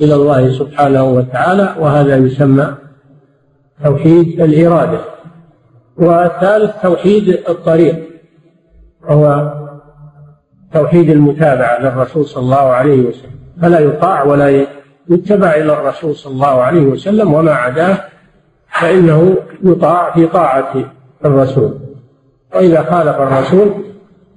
[0.00, 1.74] إلى الله سبحانه وتعالى.
[1.78, 2.74] وهذا يسمى
[3.84, 5.00] توحيد الإرادة.
[6.00, 8.10] والثالث توحيد الطريق
[9.08, 9.52] وهو
[10.72, 13.30] توحيد المتابعة للرسول صلى الله عليه وسلم.
[13.62, 14.66] فلا يطاع ولا
[15.08, 17.98] يتبع إلى الرسول صلى الله عليه وسلم وما عداه
[18.80, 20.84] فإنه يطاع في طاعة
[21.24, 21.78] الرسول.
[22.54, 23.74] وإذا خالف الرسول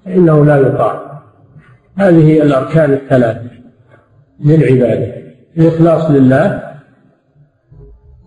[0.06, 1.22] فإنه لا يطاع.
[1.98, 3.50] هذه الأركان الثلاثة
[4.40, 5.14] للعبادة
[5.58, 6.74] الإخلاص لله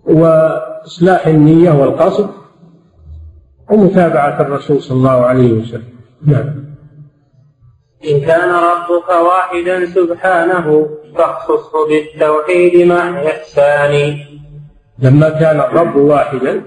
[0.04, 2.30] وإصلاح النية والقصد
[3.70, 5.96] ومتابعة الرسول صلى الله عليه وسلم.
[6.26, 6.66] نعم.
[8.10, 14.18] إن كان ربك واحدا سبحانه فاخصصه بالتوحيد مع إحسان.
[14.98, 16.62] لما كان الرب واحدا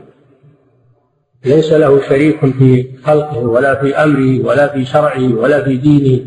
[1.45, 6.26] ليس له شريك في خلقه ولا في أمره ولا في شرعه ولا في دينه.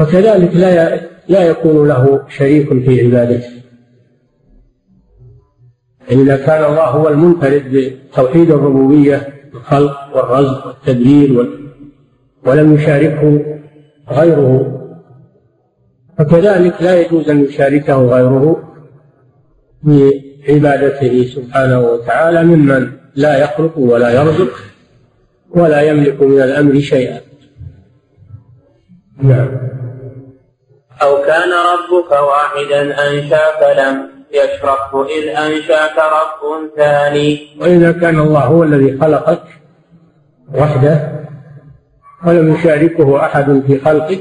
[0.00, 3.55] وكذلك لا لا يكون له شريك في عبادته.
[6.10, 11.50] إذا كان الله هو المنفرد بتوحيد الربوبية الخلق والرزق والتدبير
[12.46, 13.40] ولم يشاركه
[14.10, 14.72] غيره
[16.18, 18.62] فكذلك لا يجوز أن يشاركه غيره
[19.82, 24.52] بعبادته سبحانه وتعالى ممن لا يخلق ولا يرزق
[25.50, 27.20] ولا يملك من الأمر شيئا.
[29.22, 29.48] نعم.
[31.02, 37.48] أو كان ربك واحدا أنشاك لم يشركه إذ أنشأك رب ثاني.
[37.60, 39.42] وإذا كان الله هو الذي خلقك
[40.54, 41.26] وحده
[42.26, 44.18] ولم يشاركه أحد في خلقه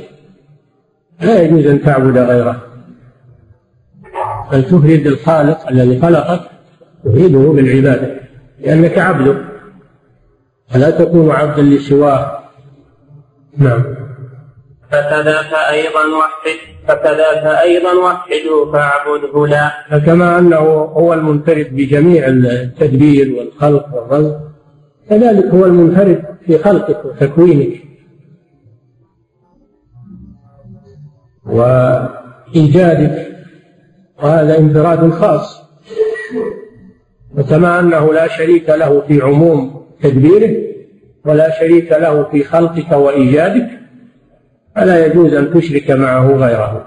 [1.22, 2.61] لا يجوز أن تعبد غيره.
[4.51, 6.41] بل تفرد الخالق الذي خلقك
[7.05, 8.20] تفرده بالعبادة
[8.59, 9.38] لأنك عبده
[10.70, 12.39] فلا تكون عبدا لسواه.
[13.57, 13.84] نعم.
[14.91, 19.72] فكذاك أيضا وحد فكذاك أيضا وحده فاعبده لا.
[19.92, 24.38] فكما أنه هو المنفرد بجميع التدبير والخلق والرزق
[25.10, 27.82] كذلك هو المنفرد في خلقك وتكوينك.
[31.46, 33.28] وإيجادك
[34.24, 35.62] وهذا انفراد خاص.
[37.38, 40.66] وكما أنه لا شريك له في عموم تدبيره
[41.26, 43.85] ولا شريك له في خلقك وإيجادك.
[44.76, 46.86] فلا يجوز أن تشرك معه غيره.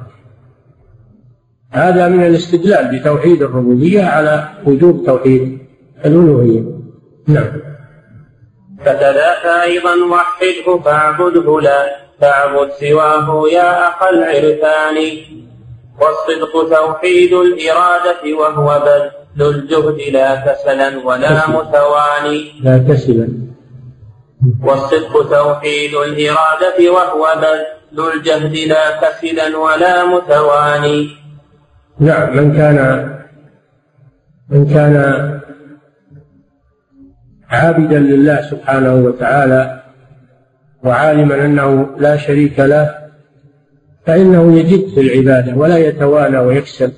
[1.70, 5.58] هذا من الاستدلال بتوحيد الربوبية على وجوب توحيد
[6.04, 6.62] الألوهية.
[7.26, 7.52] نعم.
[8.80, 14.96] فكذاك أيضا وحده فاعبده لا تعبد سواه يا أخ العرفان.
[16.00, 18.82] والصدق توحيد الإرادة وهو
[19.36, 22.52] بذل الجهد لا كسلا ولا متواني.
[22.62, 23.28] لا كسلا
[24.64, 31.08] والصدق توحيد الإرادة وهو بذل الجهد لا كسلا ولا متواني.
[32.00, 32.78] نعم من كان
[34.48, 34.94] من كان
[37.50, 39.82] عابدا لله سبحانه وتعالى
[40.84, 42.94] وعالما أنه لا شريك له
[44.06, 46.92] فإنه يجد في العبادة ولا يتوانى ويكسل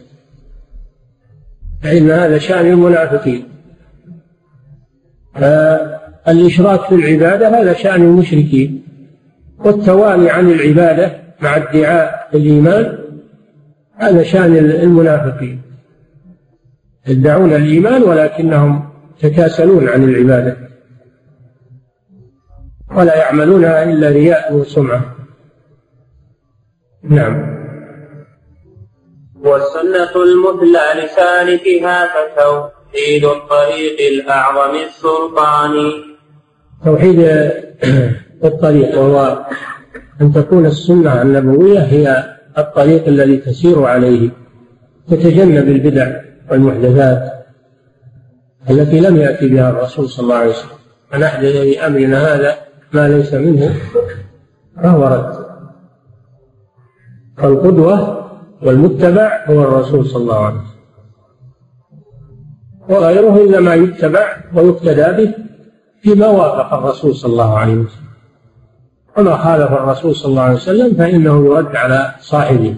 [1.82, 3.48] فإن هذا شأن المنافقين.
[5.34, 8.89] فالإشراك في العبادة هذا شأن المشركين.
[9.64, 12.98] والتواني عن العبادة مع ادعاء الايمان
[13.96, 15.62] هذا شأن المنافقين.
[17.06, 20.56] يدعون الإيمان ولكنهم يتكاسلون عن العبادة.
[22.96, 25.16] ولا يعملونها إلا رياء وسمعة.
[27.02, 27.60] نعم.
[29.36, 35.92] والسنة المثلى لسالكها فتوحيد الطريق الأعظم السلطان.
[36.84, 37.20] توحيد
[38.44, 39.46] الطريق وهو
[40.20, 44.30] أن تكون السنة النبوية هي الطريق الذي تسير عليه
[45.08, 46.20] تتجنب البدع
[46.50, 47.32] والمحدثات
[48.70, 50.70] التي لم يأتي بها الرسول صلى الله عليه وسلم.
[51.14, 52.54] من أحدث في أمرنا هذا
[52.92, 53.74] ما ليس منه
[54.82, 55.46] فهو رد.
[57.36, 58.30] فالقدوة
[58.62, 60.80] والمتبع هو الرسول صلى الله عليه وسلم.
[62.88, 65.34] وغيره إنما يتبع ويقتدى به
[66.02, 68.09] فيما وافق الرسول صلى الله عليه وسلم.
[69.18, 72.74] وما خالف الرسول صلى الله عليه وسلم فإنه يرد على صاحبه.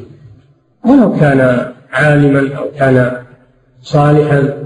[0.84, 3.24] ولو كان عالما أو كان
[3.82, 4.62] صالحا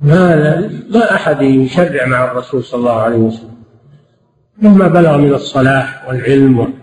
[0.00, 0.60] ما
[0.90, 3.56] ما أحد يشرع مع الرسول صلى الله عليه وسلم.
[4.62, 6.74] مهما بلغ من الصلاح والعلم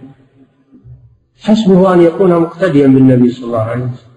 [1.41, 4.13] حسبه أن يكون مقتديا بالنبي صلى الله عليه وسلم.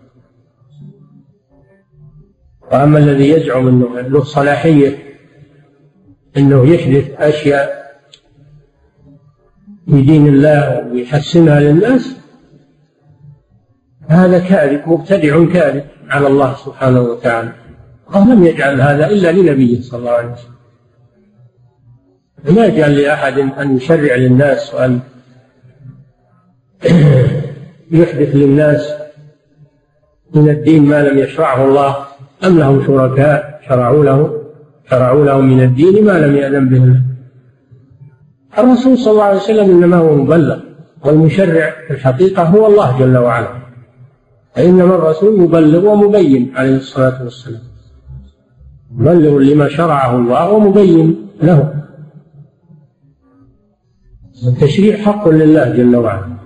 [2.73, 4.99] وأما الذي يزعم أنه له صلاحية
[6.37, 7.86] أنه يحدث أشياء
[9.87, 12.17] في دين الله ويحسنها للناس
[14.09, 17.53] هذا كاذب مبتدع كاذب على الله سبحانه وتعالى.
[18.09, 20.57] الله لم يجعل هذا إلا لنبيه صلى الله عليه وسلم.
[22.57, 25.01] ما يجعل لأحد أن يشرع للناس وأن
[27.91, 28.93] يحدث للناس
[30.35, 31.97] من الدين ما لم يشرعه الله
[32.45, 34.43] أم لهم شركاء شرعوا له
[34.91, 37.16] شرعوا له من الدين ما لم يأذن به الله.
[38.59, 40.59] الرسول صلى الله عليه وسلم إنما هو مبلغ
[41.05, 43.49] والمشرع في الحقيقة هو الله جل وعلا.
[44.55, 47.61] فإنما الرسول مبلغ ومبين عليه الصلاة والسلام.
[48.91, 51.75] مبلغ لما شرعه الله ومبين له.
[54.47, 56.37] التشريع حق لله جل وعلا.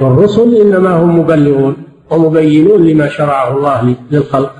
[0.00, 1.76] والرسل إنما هم مبلغون
[2.10, 4.54] ومبينون لما شرعه الله للخلق.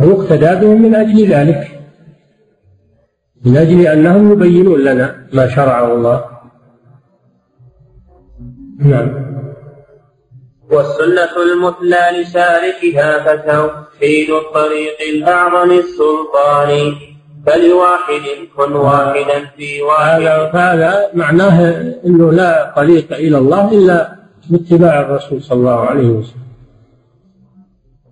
[0.00, 1.75] ويقتدى بهم من أجل ذلك.
[3.46, 6.24] من أجل أنهم يبينون لنا ما شرعه الله.
[8.78, 9.26] نعم.
[10.70, 16.92] والسنة المثلى لسالكها فتوحيد الطريق الأعظم السلطان.
[17.46, 18.22] فلواحد
[18.56, 20.20] كن واحدا في واحد.
[20.20, 24.16] هذا فهذا معناه إنه لا طريق إلى الله إلا
[24.50, 26.46] باتباع الرسول صلى الله عليه وسلم.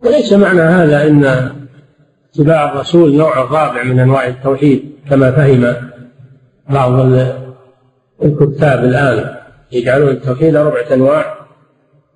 [0.03, 1.51] وليس معنى هذا إن
[2.30, 4.93] اتباع الرسول نوع رابع من أنواع التوحيد.
[5.11, 5.74] كما فهم
[6.70, 7.00] بعض
[8.24, 9.36] الكتاب الآن
[9.72, 11.34] يجعلون التوحيد اربعه أنواع.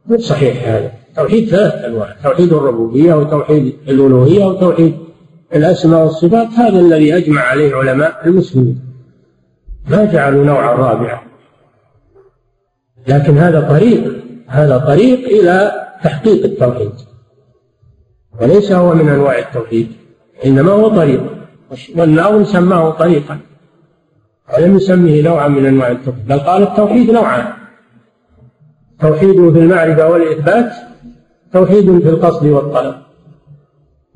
[0.07, 0.93] مو صحيح هذا.
[1.17, 2.17] توحيد ثلاث أنواع.
[2.23, 4.97] توحيد الربوبية وتوحيد الألوهية وتوحيد
[5.55, 6.49] الأسماء والصفات.
[6.49, 8.81] هذا الذي أجمع عليه علماء المسلمين.
[9.89, 11.21] ما جعلوا نوعا رابعا.
[13.09, 15.73] لكن هذا طريق هذا طريق إلى
[16.05, 16.93] تحقيق التوحيد.
[18.41, 19.93] وليس هو من أنواع التوحيد
[20.47, 21.38] إنما هو طريق.
[21.97, 23.39] والناظم سماه طريقا.
[24.55, 27.53] ولم يسميه نوعا من أنواع التوحيد بل قال التوحيد نوعان
[29.01, 30.73] توحيد في المعرفة والإثبات
[31.53, 32.95] توحيد في القصد والطلب.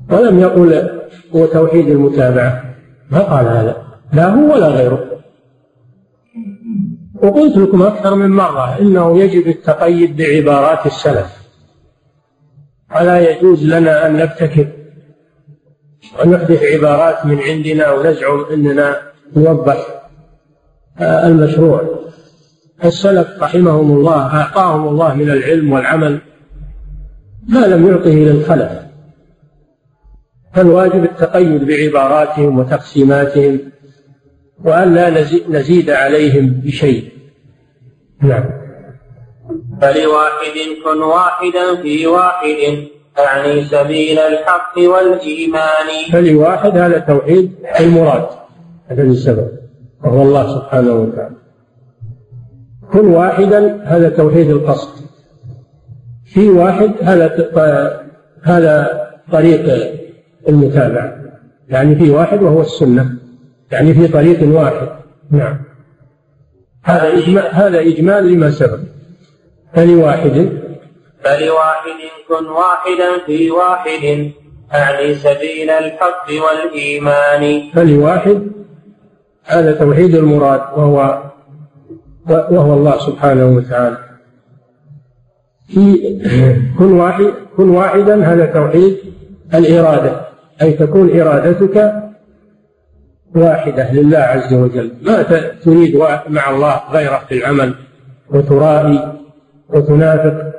[0.09, 0.89] ولم يقل
[1.35, 2.63] هو توحيد المتابعة.
[3.11, 3.83] ما قال هذا؟
[4.13, 5.05] لا هو ولا غيره.
[7.15, 11.43] وقلت لكم أكثر من مرة إنه يجب التقيد بعبارات السلف.
[12.95, 14.67] ولا يجوز لنا أن نبتكر.
[16.19, 19.01] ونحدث عبارات من عندنا ونزعم أننا
[19.35, 19.87] نوضح
[21.01, 22.03] المشروع.
[22.85, 26.21] السلف رحمهم الله أعطاهم الله من العلم والعمل
[27.49, 28.71] ما لم يعطه للخلف
[30.53, 33.59] فالواجب التقيد بعباراتهم وتقسيماتهم
[34.65, 35.09] وأن لا
[35.49, 37.11] نزيد عليهم بشيء.
[38.21, 38.43] نعم.
[39.81, 42.87] فلواحد كن واحدا في واحد.
[43.19, 46.11] أعني سبيل الحق والإيمان.
[46.11, 48.25] فلواحد هذا توحيد المراد
[48.87, 49.47] هذا السبب
[50.03, 51.35] وهو الله سبحانه وتعالى.
[52.93, 55.03] كن واحدا هذا توحيد القصد.
[56.25, 57.49] في واحد هذا
[58.43, 59.01] هذا
[59.31, 59.93] طريق
[60.49, 61.15] المتابعة.
[61.69, 63.09] يعني في واحد وهو السنة.
[63.71, 64.87] يعني في طريق واحد.
[65.31, 65.57] نعم.
[66.83, 68.79] هذا إجمال هذا إجمال لما سبق.
[69.73, 70.62] فلواحد
[71.23, 74.31] فلواحد كن واحدا في واحد
[74.73, 77.61] أعني سبيل الحق والإيمان.
[77.73, 78.51] فلواحد
[79.45, 81.23] هذا توحيد المراد وهو
[82.29, 83.97] وهو الله سبحانه وتعالى.
[85.67, 85.83] في
[86.79, 88.97] كن واحد كن واحدا هذا توحيد
[89.53, 90.21] الإرادة
[90.61, 92.03] أي تكون إرادتك
[93.35, 94.91] واحدة لله عز وجل.
[95.01, 95.21] ما
[95.63, 95.95] تريد
[96.29, 97.75] مع الله غيره في العمل
[98.29, 99.13] وترائي
[99.69, 100.52] وتنافق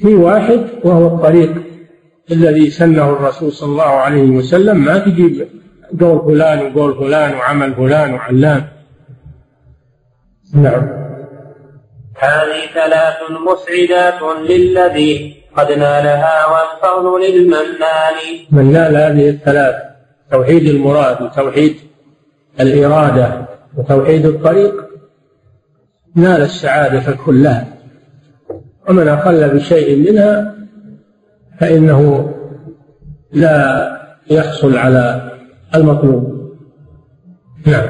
[0.00, 1.54] في واحد وهو الطريق
[2.30, 4.76] الذي سنه الرسول صلى الله عليه وسلم.
[4.84, 5.48] ما تجيب
[6.00, 8.64] قول فلان وقول فلان وعمل فلان وعلان.
[10.54, 10.88] نعم.
[12.18, 13.16] هذه ثلاث
[13.46, 18.18] مسعدات للذي قد نالها والفضل للمنان.
[18.50, 19.74] من نال هذه الثلاث؟
[20.30, 21.76] توحيد المراد وتوحيد
[22.60, 23.46] الإرادة
[23.76, 24.74] وتوحيد الطريق.
[26.16, 27.75] نال السعادة كلها.
[28.88, 30.54] ومن أقل بشيء منها
[31.60, 32.32] فإنه
[33.32, 33.90] لا
[34.30, 35.30] يحصل على
[35.74, 36.36] المطلوب.
[37.66, 37.88] نعم.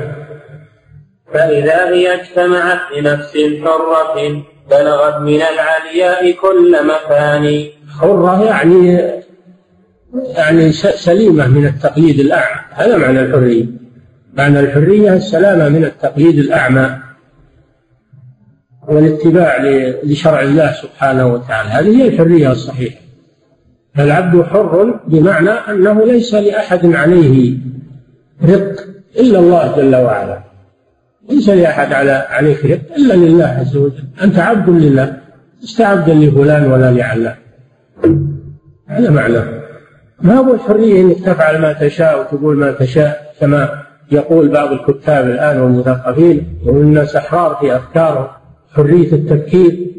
[1.34, 7.64] فإذا هي اجتمعت لنفس حرة بلغت من العلياء كل مكان.
[8.00, 9.12] حرة يعني
[10.36, 12.60] يعني سليمة من التقليد الأعمى.
[12.70, 13.64] هذا معنى الحرية.
[14.34, 17.05] معنى الحرية السلامة من التقليد الأعمى.
[18.88, 19.58] والاتباع
[20.04, 21.68] لشرع الله سبحانه وتعالى.
[21.68, 23.00] هذه هي الحرية الصحيحة.
[23.98, 27.58] العبد حر بمعنى أنه ليس لأحد عليه
[28.44, 28.72] رق
[29.18, 30.38] إلا الله جل وعلا.
[31.30, 34.04] ليس لأحد على عليك رق إلا لله عز وجل.
[34.22, 35.16] أنت عبد لله.
[35.62, 37.34] لست عبدا لفلان ولا لعلان.
[38.88, 39.38] هذا معنى.
[40.20, 43.82] ما هو الحرية أنك تفعل ما تشاء وتقول ما تشاء؟ كما
[44.12, 48.26] يقول بعض الكتاب الآن والمثقفين وهم الناس أحرار في أفكارهم
[48.76, 49.92] حرية التفكير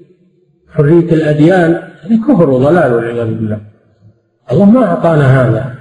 [0.74, 1.72] حرية الأديان
[2.02, 3.62] هذا كفر وضلال والعياذ بالله.
[4.52, 5.76] الله ما أعطانا هذا.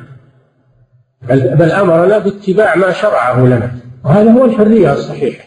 [1.28, 3.70] بل, بل أمرنا باتباع ما شرعه لنا.
[4.05, 5.44] وهذا هو الحرية الصحيحة.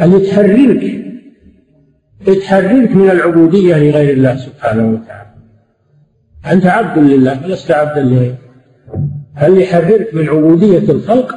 [0.00, 1.04] أن تحررك
[2.40, 5.30] تحررك من العبودية لغير الله سبحانه وتعالى.
[6.52, 8.38] أنت عبد لله ولست عبدا لغيره.
[9.34, 11.34] هل يحررك من عبودية الخلق؟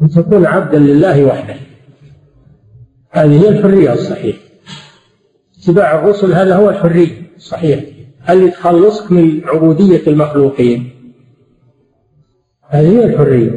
[0.00, 1.54] وتكون عبدا لله وحده.
[3.12, 4.38] هذه هي الحرية الصحيحة.
[5.62, 7.82] اتباع الرسل هذا هو الحرية الصحيحة
[8.30, 10.90] اللي تخلصك من عبودية المخلوقين.
[12.68, 13.50] هذه هي الحرية.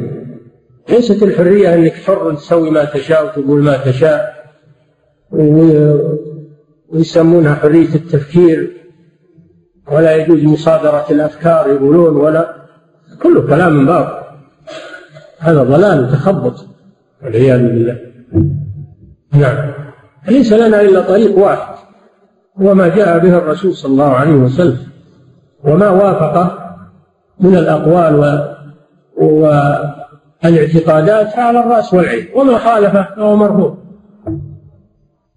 [0.88, 4.36] ليست الحرية أنك حر تسوي ما تشاء وتقول ما تشاء
[6.90, 8.72] ويسمونها حرية التفكير
[9.92, 12.56] ولا يجوز مصادرة الأفكار يقولون ولا.
[13.22, 14.26] كله كلام باطل.
[15.38, 16.66] هذا ضلال وتخبط
[17.22, 18.00] والعياذ بالله.
[19.38, 19.72] نعم.
[20.28, 21.74] ليس لنا إلا طريق واحد
[22.60, 24.78] هو ما جاء به الرسول صلى الله عليه وسلم
[25.64, 26.76] وما وافقه
[27.40, 28.38] من الأقوال و...
[30.44, 33.76] والاعتقادات على الرأس والعين وما خالفه فهو مرفوض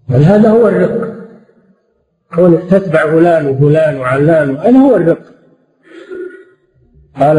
[0.09, 1.15] بل هذا هو الرق
[2.35, 5.19] كونك تتبع فلان وفلان وعلان هذا هو الرق
[7.19, 7.37] قال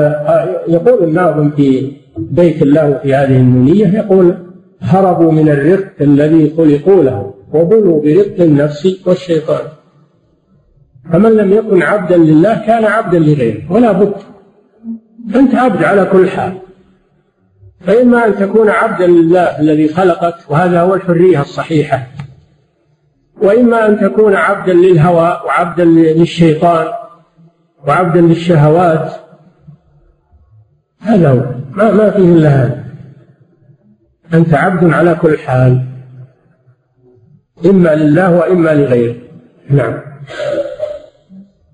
[0.69, 4.49] يقول الناظم في بيت الله في هذه النونية يقول
[4.81, 9.65] هربوا من الرق الذي خلقوا له وبلوا برق النفس والشيطان.
[11.12, 14.15] فمن لم يكن عبدا لله كان عبدا لغيره ولا بد
[15.35, 16.59] أنت عبد على كل حال.
[17.81, 22.07] فإما أن تكون عبدا لله الذي خلقك وهذا هو الحرية الصحيحة.
[23.43, 26.86] وإما أن تكون عبدا للهوى وعبدا للشيطان
[27.86, 29.12] وعبدا للشهوات.
[31.01, 31.44] هذا هو.
[31.73, 32.89] ما, ما فيه إلا هذا.
[34.35, 35.86] أنت عبد على كل حال.
[37.65, 39.16] إما لله وإما لغيره.
[39.70, 40.01] نعم.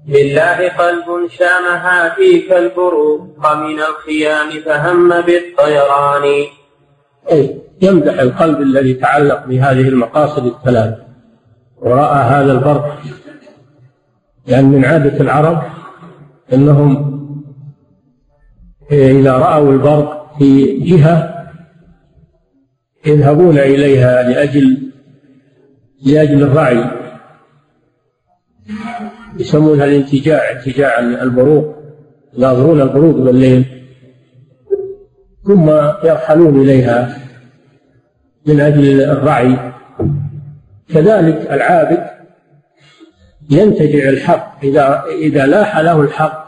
[0.09, 6.23] لله قلب شامها فيك البروق من الخيام فهم بالطيران.
[7.33, 10.95] أي يمدح القلب الذي تعلق بهذه المقاصد الثلاث.
[11.77, 12.99] ورأى هذا البرق
[14.47, 15.63] لأن من عادة العرب
[16.53, 17.17] أنهم
[18.91, 21.36] إذا رأوا البرق في جهة
[23.07, 24.93] يذهبون إليها لأجل
[26.03, 26.91] لأجل الرعي.
[29.39, 31.77] يسمونها الانتجاع انتجاع البروق.
[32.39, 33.65] يناظرون البروق بالليل
[35.45, 35.71] ثم
[36.05, 37.19] يرحلون إليها
[38.47, 39.73] من أجل الرعي.
[40.89, 42.07] كذلك العابد
[43.51, 44.65] ينتجع الحق.
[44.65, 46.47] إذا إذا لاح له الحق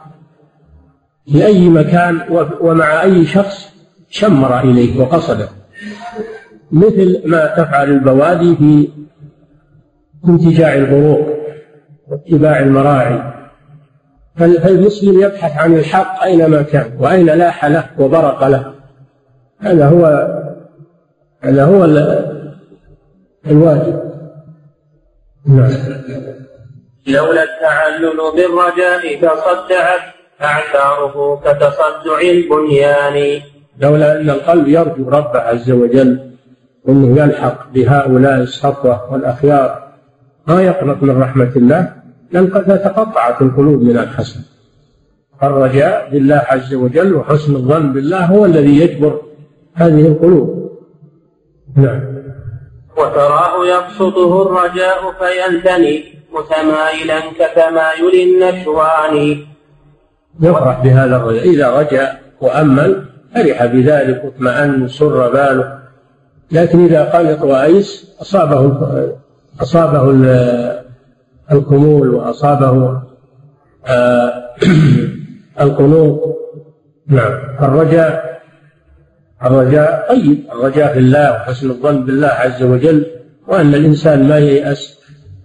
[1.33, 2.21] في أي مكان
[2.61, 3.75] ومع أي شخص
[4.11, 5.58] شمر إليه وقصده.
[6.73, 8.89] مثل ما تفعل البوادي في
[10.29, 11.29] انتجاع البروق
[12.09, 13.35] واتباع المراعي.
[14.37, 18.75] فالمسلم يبحث عن الحق أينما كان وأين لاح له وبرق له.
[19.59, 20.05] هذا هو
[21.41, 21.85] هذا هو
[23.47, 24.03] الواجب.
[25.47, 25.71] نعم.
[27.07, 30.01] لولا التعلل بالرجاء تصدعت
[30.43, 33.41] أعثاره كتصدع البنيان.
[33.81, 36.28] لولا أن القلب يرجو ربه عز وجل
[36.89, 39.89] أنه يلحق بهؤلاء الصفوة والأخيار.
[40.47, 41.93] ما يقنط من رحمة الله؟
[42.33, 44.41] لقد تقطعت القلوب من الحسن
[45.43, 49.21] الرجاء بالله عز وجل وحسن الظن بالله هو الذي يجبر
[49.75, 50.73] هذه القلوب.
[51.77, 52.01] نعم.
[52.97, 59.45] وتراه يبسطه الرجاء فينثني متمايلا كتمايل النشوان.
[60.41, 61.45] يفرح بهذا الرجاء.
[61.49, 65.78] إذا رجا وأمل فرح بذلك واطمأن سر باله.
[66.53, 68.79] لكن إذا قلق وأيس أصابه
[69.61, 70.11] أصابه
[71.53, 73.03] الخمول وأصابه
[73.87, 74.33] آه،
[75.61, 76.39] القنوط.
[77.07, 77.33] نعم.
[77.63, 78.41] الرجاء
[79.45, 80.45] الرجاء طيب.
[80.53, 83.07] الرجاء في الله وحسن الظن بالله عز وجل
[83.49, 84.99] وأن الإنسان ما ييأس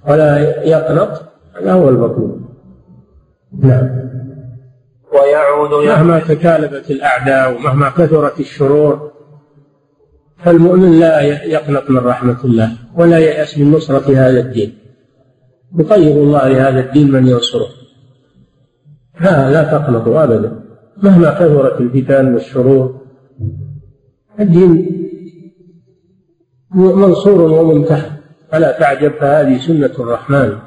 [0.08, 1.22] ولا يقنط
[1.62, 2.42] هذا هو المطلوب
[3.60, 3.90] نعم.
[5.14, 9.12] ويعود مهما تكالبت الأعداء ومهما كثرت الشرور
[10.44, 14.78] فالمؤمن لا يقنط من رحمة الله ولا ييأس من نصرة هذا الدين.
[15.80, 17.68] يطيب الله لهذا الدين من ينصره.
[19.22, 20.64] لا لا تقنطوا أبدا.
[20.98, 23.02] مهما كثرت الفتن والشرور
[24.40, 25.00] الدين
[26.76, 28.12] منصور وممتحن
[28.52, 30.58] فلا تعجب فهذه سنة الرحمن.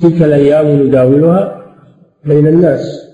[0.00, 1.66] تلك الأيام نداولها
[2.24, 3.06] بين الناس.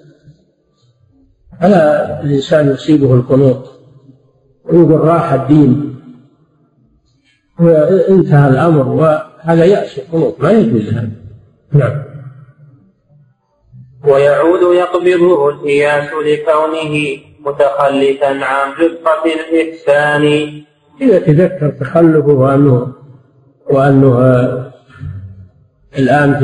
[1.61, 3.76] فلا الإنسان يصيبه القنوط.
[4.69, 5.97] ويقول راح الدين.
[7.61, 11.11] وانتهى الأمر وهذا يأس القنوط ما يجوز هذا.
[11.73, 12.03] نعم.
[14.05, 20.25] ويعود يقبضه الإياس لكونه متخلفا عن رفقة الإحسان.
[21.01, 22.93] إذا تذكر تخلفه وأنه
[23.71, 24.19] وأنه
[25.99, 26.35] الآن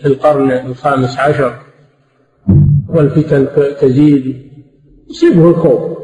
[0.00, 1.54] في القرن الخامس عشر
[2.88, 3.48] والفتن
[3.80, 4.48] تزيد
[5.10, 5.97] يصيبه الخوف.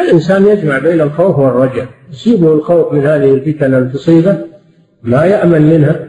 [0.00, 1.86] الإنسان يجمع بين الخوف والرجاء.
[2.10, 4.38] يصيبه الخوف من هذه الفتن التصيبه
[5.02, 6.08] ما يأمن منها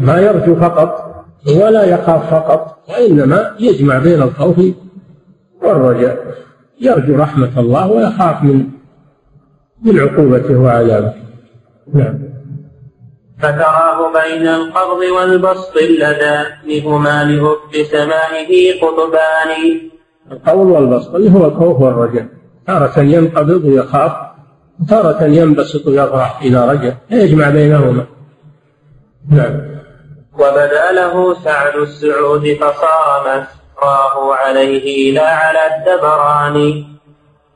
[0.00, 1.10] ما يرجو فقط
[1.46, 4.60] ولا يخاف فقط وإنما يجمع بين الخوف
[5.62, 6.34] والرجاء.
[6.80, 8.66] يرجو رحمة الله ويخاف من
[9.84, 11.12] من عقوبته وعذابه.
[11.94, 12.18] نعم.
[13.38, 17.56] فتراه بين القبض والبسط اللذان لهب
[17.90, 19.80] سمائه قطبان.
[20.32, 22.39] القول والبسط اللي هو الخوف والرجاء.
[22.70, 24.12] تارة ينقبض ويخاف
[24.88, 28.06] تارة ينبسط ويفرح إذا رجع يجمع بينهما.
[29.30, 29.60] نعم.
[30.34, 36.84] وبدا له سعد السعود فصار مسراه عليه لا على الدبران.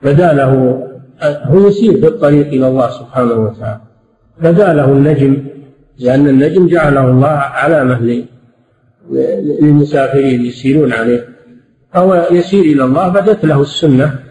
[0.03, 0.83] بدا له
[1.23, 3.81] هو يسير في الطريق إلى الله سبحانه وتعالى.
[4.41, 5.47] بدا له النجم
[5.99, 8.25] لأن النجم جعله الله علامة
[9.11, 11.29] للمسافرين يسيرون عليه.
[11.93, 14.24] فهو يسير إلى الله بدت له السنة.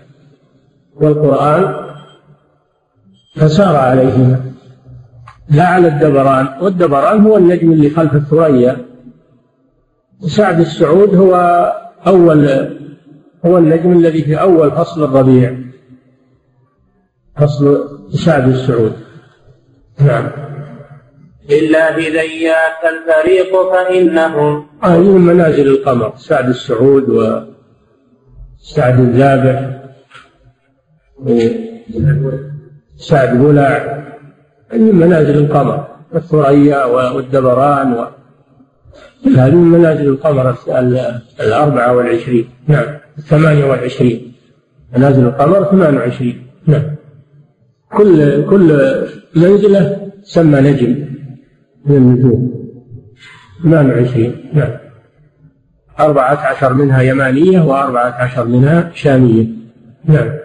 [0.95, 1.76] والقرآن
[3.36, 4.41] فسار عليهما.
[5.49, 6.48] لا على الدبران.
[6.61, 8.86] والدبران هو النجم اللي خلف الثريا.
[10.22, 11.36] وسعد السعود هو
[12.07, 12.49] أول
[13.45, 15.57] هو النجم الذي في أول فصل الربيع.
[17.38, 18.94] فصل سعد السعود.
[19.99, 20.30] نعم.
[21.49, 26.14] لله ذياك الفريق فإنهم هذه من منازل القمر.
[26.18, 29.82] سعد السعود وسعد الذابح.
[31.19, 34.03] وسعد بلع
[34.73, 38.06] من منازل القمر؟ والثريا والدبران و
[39.38, 40.56] هذه من منازل القمر
[41.40, 42.49] الأربعة والعشرين.
[42.68, 42.85] نعم
[43.18, 44.34] الثمانية والعشرين.
[44.98, 46.48] منازل القمر ثمان وعشرين.
[46.68, 46.95] نعم.
[47.98, 48.95] كل كل
[49.35, 51.06] منزلة سمى نجم.
[51.85, 52.53] من النجوم
[53.64, 54.35] ثمان وعشرين.
[54.53, 54.72] نعم.
[55.99, 59.48] أربعة عشر منها يمانية وأربعة عشر منها شامية.
[60.06, 60.43] نعم.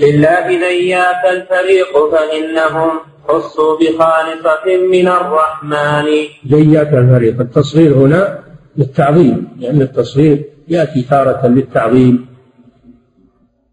[0.00, 2.90] لله ذيات الفريق فإنهم
[3.28, 6.06] خصوا بخالصة من الرحمن.
[6.48, 8.38] ذيات الفريق التصغير هنا
[8.76, 12.26] للتعظيم لأن التصغير يأتي تارة للتعظيم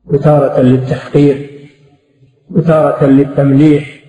[0.05, 1.49] وتارة للتحقير
[2.51, 4.03] وتارة للتمليح.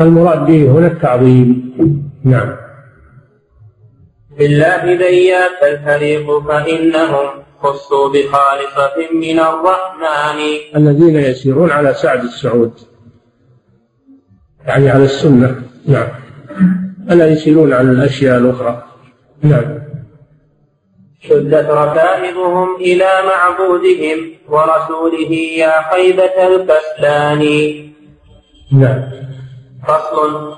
[0.00, 1.72] المراد به هنا التعظيم.
[2.24, 2.56] نعم.
[4.40, 10.40] لله ذيات الفريق فإنهم خصوا بخالصة من الرحمن.
[10.76, 12.72] الذين يسيرون على سعد السعود.
[14.66, 15.62] يعني على السنة.
[15.86, 16.08] نعم.
[17.10, 18.82] ألا يسيرون على الأشياء الأخرى.
[19.42, 19.78] نعم.
[21.20, 27.42] شدت ركائبهم إلى معبودهم ورسوله يا خيبة الكسلان.
[28.72, 29.02] نعم.
[29.88, 30.52] فصل.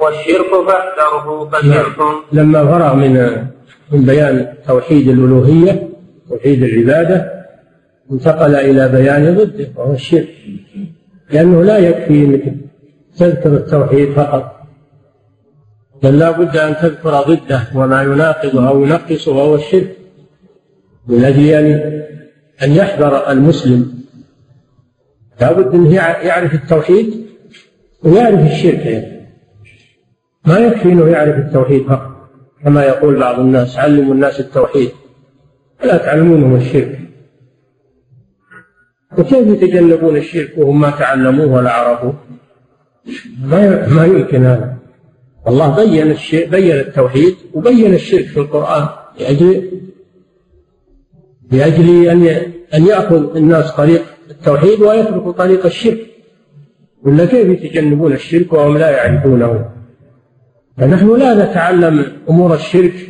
[0.00, 1.98] والشرك فاحذره فشرك.
[1.98, 2.22] نعم.
[2.32, 3.46] لما فرغ من
[3.92, 5.89] من بيان توحيد الألوهية
[6.30, 7.46] توحيد العبادة
[8.12, 10.28] انتقل إلى بيان ضده وهو الشرك.
[11.30, 12.54] لأنه لا يكفي أنك
[13.16, 14.56] تذكر التوحيد فقط.
[16.02, 19.96] بل لا بد أن تذكر ضده وما يناقضه أو ينقصه وهو الشرك.
[21.08, 22.02] من أجل أن
[22.62, 24.00] أن يحذر المسلم.
[25.40, 27.26] لا بد أنه يعرف التوحيد
[28.02, 29.20] ويعرف الشرك يعني.
[30.44, 32.10] ما يكفي أنه يعرف التوحيد فقط.
[32.64, 34.90] كما يقول بعض الناس علموا الناس التوحيد.
[35.82, 37.00] ولا تعلمونهم الشرك.
[39.18, 42.14] وكيف يتجنبون الشرك وهم ما تعلموه ولا عرفوه؟
[43.44, 44.76] ما ما يمكن هذا.
[45.48, 48.88] الله بين الشيء بين التوحيد وبين الشرك في القرآن
[49.20, 49.70] لأجل
[51.52, 52.26] لأجل أن
[52.74, 56.06] أن يأخذ الناس طريق التوحيد ويتركوا طريق الشرك.
[57.02, 59.70] ولا كيف يتجنبون الشرك وهم لا يعرفونه؟
[60.78, 63.08] فنحن لا نتعلم أمور الشرك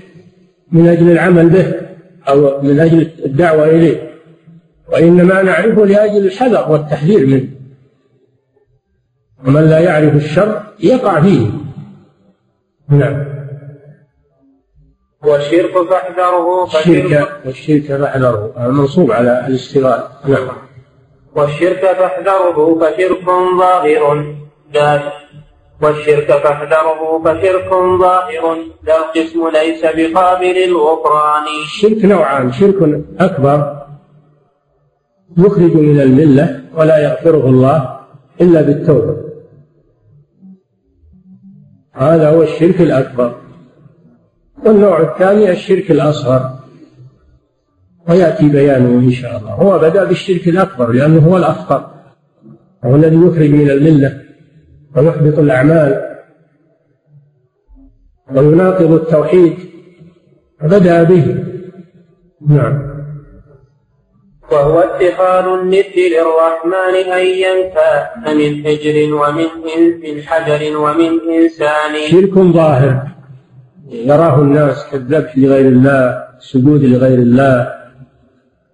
[0.72, 1.89] من أجل العمل به.
[2.28, 4.10] أو من أجل الدعوة إليه.
[4.88, 7.48] وإنما نعرفه لأجل الحذر والتحذير منه.
[9.47, 11.51] ومن لا يعرف الشر يقع فيه.
[12.88, 13.24] نعم.
[15.22, 18.68] والشرك فاحذره الشرك والشرك فاحذره.
[18.68, 20.48] منصوب على الاشتغال نعم.
[21.36, 23.24] والشرك فاحذره فشرك
[23.59, 24.34] ظاهر.
[25.82, 27.70] والشرك فاحذره فشرك
[28.01, 31.44] ظاهر لا القسم ليس بقابل الغفران.
[31.65, 33.86] الشرك نوعان شرك أكبر
[35.39, 38.01] يخرج من الملة ولا يغفره الله
[38.40, 39.16] إلا بالتوبة.
[41.93, 43.35] هذا هو الشرك الأكبر.
[44.66, 46.51] والنوع الثاني الشرك الأصغر.
[48.09, 49.52] ويأتي بيانه إن شاء الله.
[49.52, 51.90] هو بدأ بالشرك الأكبر لأنه هو الأخطر.
[52.85, 54.19] هو الذي يخرج من الملة.
[54.96, 56.10] ويحبط الأعمال
[58.34, 59.54] ويناقض التوحيد
[60.62, 61.44] بدأ به.
[62.48, 62.90] نعم.
[64.52, 69.48] وهو اتخاذ الند للرحمن أيا كان من حجر ومن
[70.02, 72.10] من حجر ومن إنسان.
[72.10, 73.08] شرك ظاهر.
[73.88, 77.72] يراه الناس كالذبح لغير الله السجود لغير الله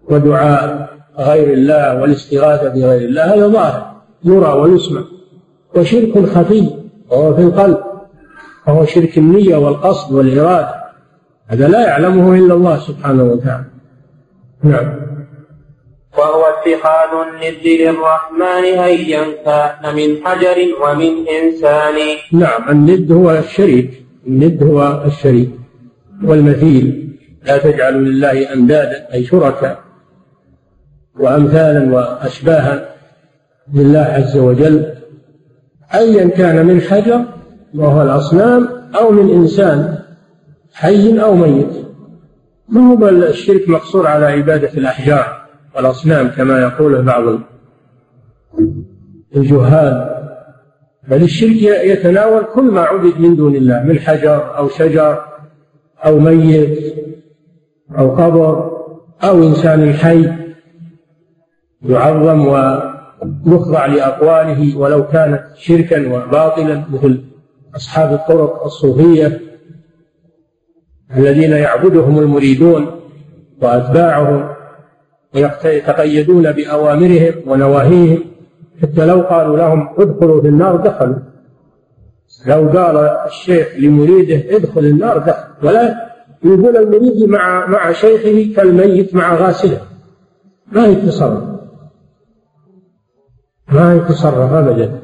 [0.08, 0.88] ودعاء
[1.18, 3.96] غير الله والاستغاثة بغير الله هذا ظاهر.
[4.24, 5.15] يرى ويسمع.
[5.76, 6.70] وشرك خفي
[7.10, 7.78] وهو في القلب
[8.66, 10.74] وهو شرك النية والقصد والإرادة.
[11.46, 13.64] هذا لا يعلمه إلا الله سبحانه وتعالى.
[14.62, 15.06] نعم.
[16.18, 21.94] وهو اتخاذ الند للرحمن هيا كان من حجر ومن إنسان.
[22.32, 25.50] نعم الند هو الشريك الند هو الشريك
[26.24, 27.16] والمثيل.
[27.44, 29.80] لا تجعلوا لله أندادا أي شركاء
[31.20, 32.88] وأمثالا وأشباها
[33.74, 34.96] لله عز وجل.
[35.94, 37.24] أيا كان من حجر
[37.74, 38.68] وهو الأصنام
[38.98, 39.98] أو من إنسان
[40.72, 41.86] حي أو ميت.
[42.68, 45.46] ما هو الشرك مقصور على عبادة الأحجار
[45.76, 47.38] والأصنام كما يقوله بعض
[49.36, 50.16] الجهال.
[51.08, 55.22] بل الشرك يتناول كل ما عبد من دون الله من حجر أو شجر
[56.04, 56.94] أو ميت
[57.98, 58.76] أو قبر
[59.24, 60.32] أو إنسان حي
[61.82, 62.48] يعظم
[63.46, 67.24] ويخضع لأقواله ولو كانت شركا وباطلا مثل
[67.76, 69.40] أصحاب الطرق الصوفية
[71.16, 72.86] الذين يعبدهم المريدون
[73.62, 74.48] وأتباعهم
[75.34, 78.24] ويتقيدون بأوامرهم ونواهيهم
[78.82, 81.16] حتى لو قالوا لهم ادخلوا في النار دخلوا.
[82.46, 85.66] لو قال الشيخ لمريده ادخل النار دخل.
[85.66, 86.06] ولا
[86.44, 89.80] يقول المريد مع مع شيخه كالميت مع غاسله.
[90.72, 91.55] ما يتصرف
[93.72, 95.00] ما يتصرف ابدا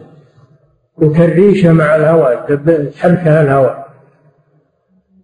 [0.96, 2.56] وكالريشة مع الهواء
[2.90, 3.88] تحركها الهواء.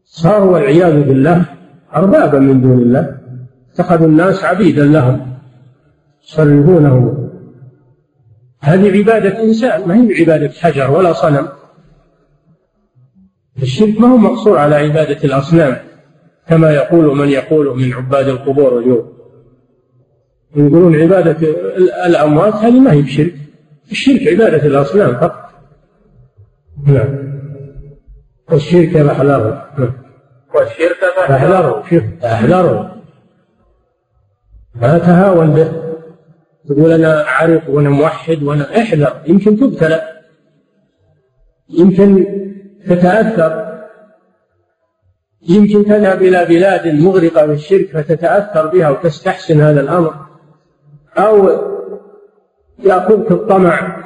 [0.04, 1.44] صار والعياذ بالله
[1.94, 3.18] أربابا من دون الله.
[3.72, 5.38] اتخذوا الناس عبيدا لهم.
[6.24, 7.28] يصرفونهم
[8.60, 11.48] هذه عبادة إنسان ما هي عبادة حجر ولا صنم.
[13.62, 15.76] الشرك ما هو مقصور على عبادة الأصنام
[16.48, 19.17] كما يقول من يقول من عباد القبور اليوم
[20.56, 21.48] يقولون عبادة
[22.06, 23.34] الأموات هذه ما هي بشرك.
[23.90, 25.48] الشرك عبادة الأصنام فقط.
[26.86, 27.38] نعم.
[28.50, 29.68] والشرك فاحذره
[30.54, 31.82] والشرك فاحذره
[32.20, 33.02] فاحذره
[34.74, 35.72] ما تهاون به.
[36.68, 39.22] تقول أنا أعرف وأنا موحد وأنا احذر.
[39.26, 40.02] يمكن تبتلى.
[41.70, 42.26] يمكن
[42.86, 43.68] تتأثر.
[45.48, 50.28] يمكن تذهب إلى بلاد مغرقة بالشرك فتتأثر بها وتستحسن هذا الأمر.
[51.18, 51.50] أو
[52.78, 54.04] يأخذك الطمع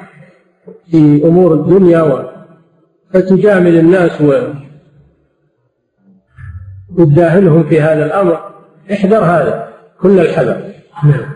[0.90, 2.32] في أمور الدنيا
[3.12, 4.22] فتجامل الناس
[6.98, 8.52] وتداهنهم في هذا الأمر.
[8.92, 9.68] احذر هذا
[10.00, 10.62] كل الحذر.
[11.04, 11.32] نعم.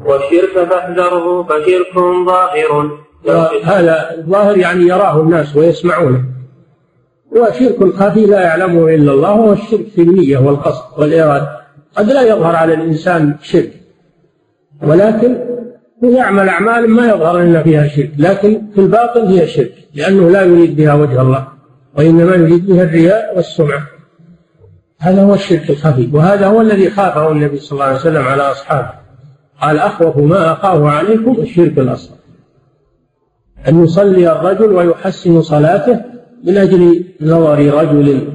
[0.00, 1.94] والشرك فاحذره فشرك
[2.26, 2.98] ظاهر.
[3.64, 6.24] هذا الظاهر يعني يراه الناس ويسمعونه.
[7.30, 11.58] وشرك خفي لا يعلمه إلا الله هو الشرك في النية والقصد والإرادة.
[11.96, 13.77] قد لا يظهر على الإنسان شرك.
[14.82, 15.36] ولكن
[16.02, 20.76] يعمل أعمال ما يظهر إن فيها شرك لكن في الباطن هي شرك لأنه لا يريد
[20.76, 21.48] بها وجه الله
[21.96, 23.86] وإنما يريد بها الرياء والسمعة.
[24.98, 28.90] هذا هو الشرك الخفي وهذا هو الذي خافه النبي صلى الله عليه وسلم على أصحابه.
[29.60, 32.16] قال أخوف ما أخاف عليكم الشرك الأصغر.
[33.68, 36.00] أن يصلي الرجل ويحسن صلاته
[36.44, 38.28] من أجل نظر رجل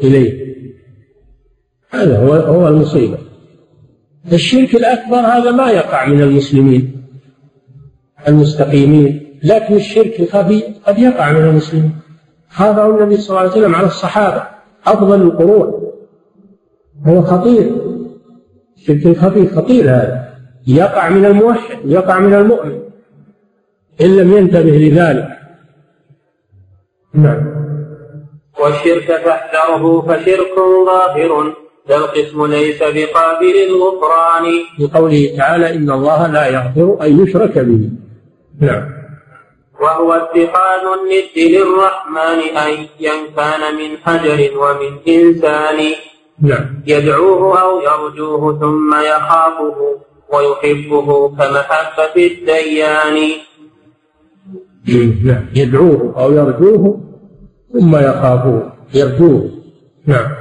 [0.00, 0.48] إليه.
[1.90, 3.18] هذا هو هو المصيبة.
[4.34, 6.98] الشرك الأكبر هذا ما يقع من المسلمين
[8.28, 11.96] المستقيمين لكن الشرك الخفي قد يقع من المسلمين.
[12.50, 14.42] خافه النبي صلى الله عليه وسلم على الصحابة
[14.86, 15.92] أفضل القرون.
[17.06, 17.70] هو خطير.
[18.76, 20.28] الشرك الخفي خطير هذا.
[20.66, 22.80] يقع من الموحد يقع من المؤمن.
[24.00, 25.28] إن لم ينتبه لذلك.
[27.14, 27.58] نعم.
[28.60, 30.54] والشرك فاحذره فشرك
[30.86, 31.54] ظاهر.
[31.88, 34.44] فالقسم ليس بقابل الغفران.
[34.78, 37.90] لقوله تعالى إن الله لا يغفر أن يشرك به.
[38.60, 38.84] نعم.
[39.80, 45.78] وهو اتخاذ الند للرحمن أيا كان من حجر ومن إنسان.
[46.42, 46.66] نعم.
[46.86, 49.76] يدعوه أو يرجوه ثم يخافه
[50.32, 53.16] ويحبه كمحبة الديان.
[55.24, 55.46] نعم.
[55.54, 57.00] يدعوه أو يرجوه
[57.72, 58.72] ثم يخافه.
[58.94, 59.50] يرجوه.
[60.06, 60.37] نعم.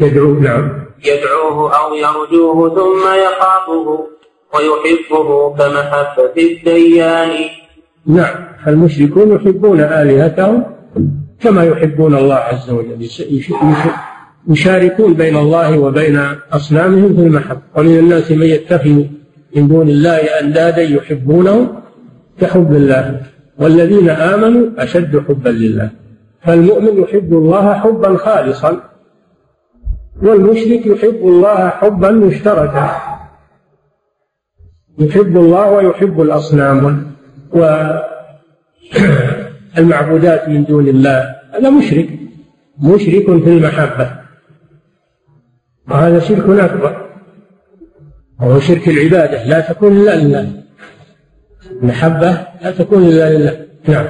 [0.00, 0.70] يدعوه نعم.
[1.04, 4.06] يدعوه أو يرجوه ثم يخافه
[4.54, 7.30] ويحبه كمحبة الديان.
[8.06, 8.48] نعم.
[8.64, 10.64] فالمشركون يحبون آلهتهم
[11.40, 13.08] كما يحبون الله عز وجل.
[14.48, 16.20] يشاركون بين الله وبين
[16.52, 17.60] أصنامهم في المحبة.
[17.76, 19.02] ومن الناس من يتخذ
[19.56, 21.82] من دون الله أندادا يحبونهم
[22.40, 23.20] كحب الله.
[23.58, 25.90] والذين آمنوا أشد حبا لله.
[26.42, 28.87] فالمؤمن يحب الله حبا خالصا.
[30.22, 33.18] والمشرك يحب الله حبا مشتركا.
[34.98, 37.12] يحب الله ويحب الأصنام
[39.76, 41.36] والمعبودات من دون الله.
[41.54, 42.08] هذا مشرك.
[42.82, 44.10] مشرك في المحبة.
[45.88, 47.08] وهذا شرك أكبر.
[48.40, 49.44] وهو شرك العبادة.
[49.44, 50.62] لا تكون إلا لله.
[51.82, 53.66] المحبة لا تكون إلا لله.
[53.88, 54.06] نعم.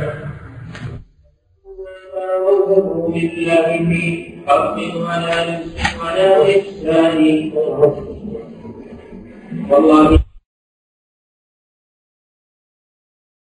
[4.49, 7.53] بالله في حق ولا ولا
[9.71, 10.28] والله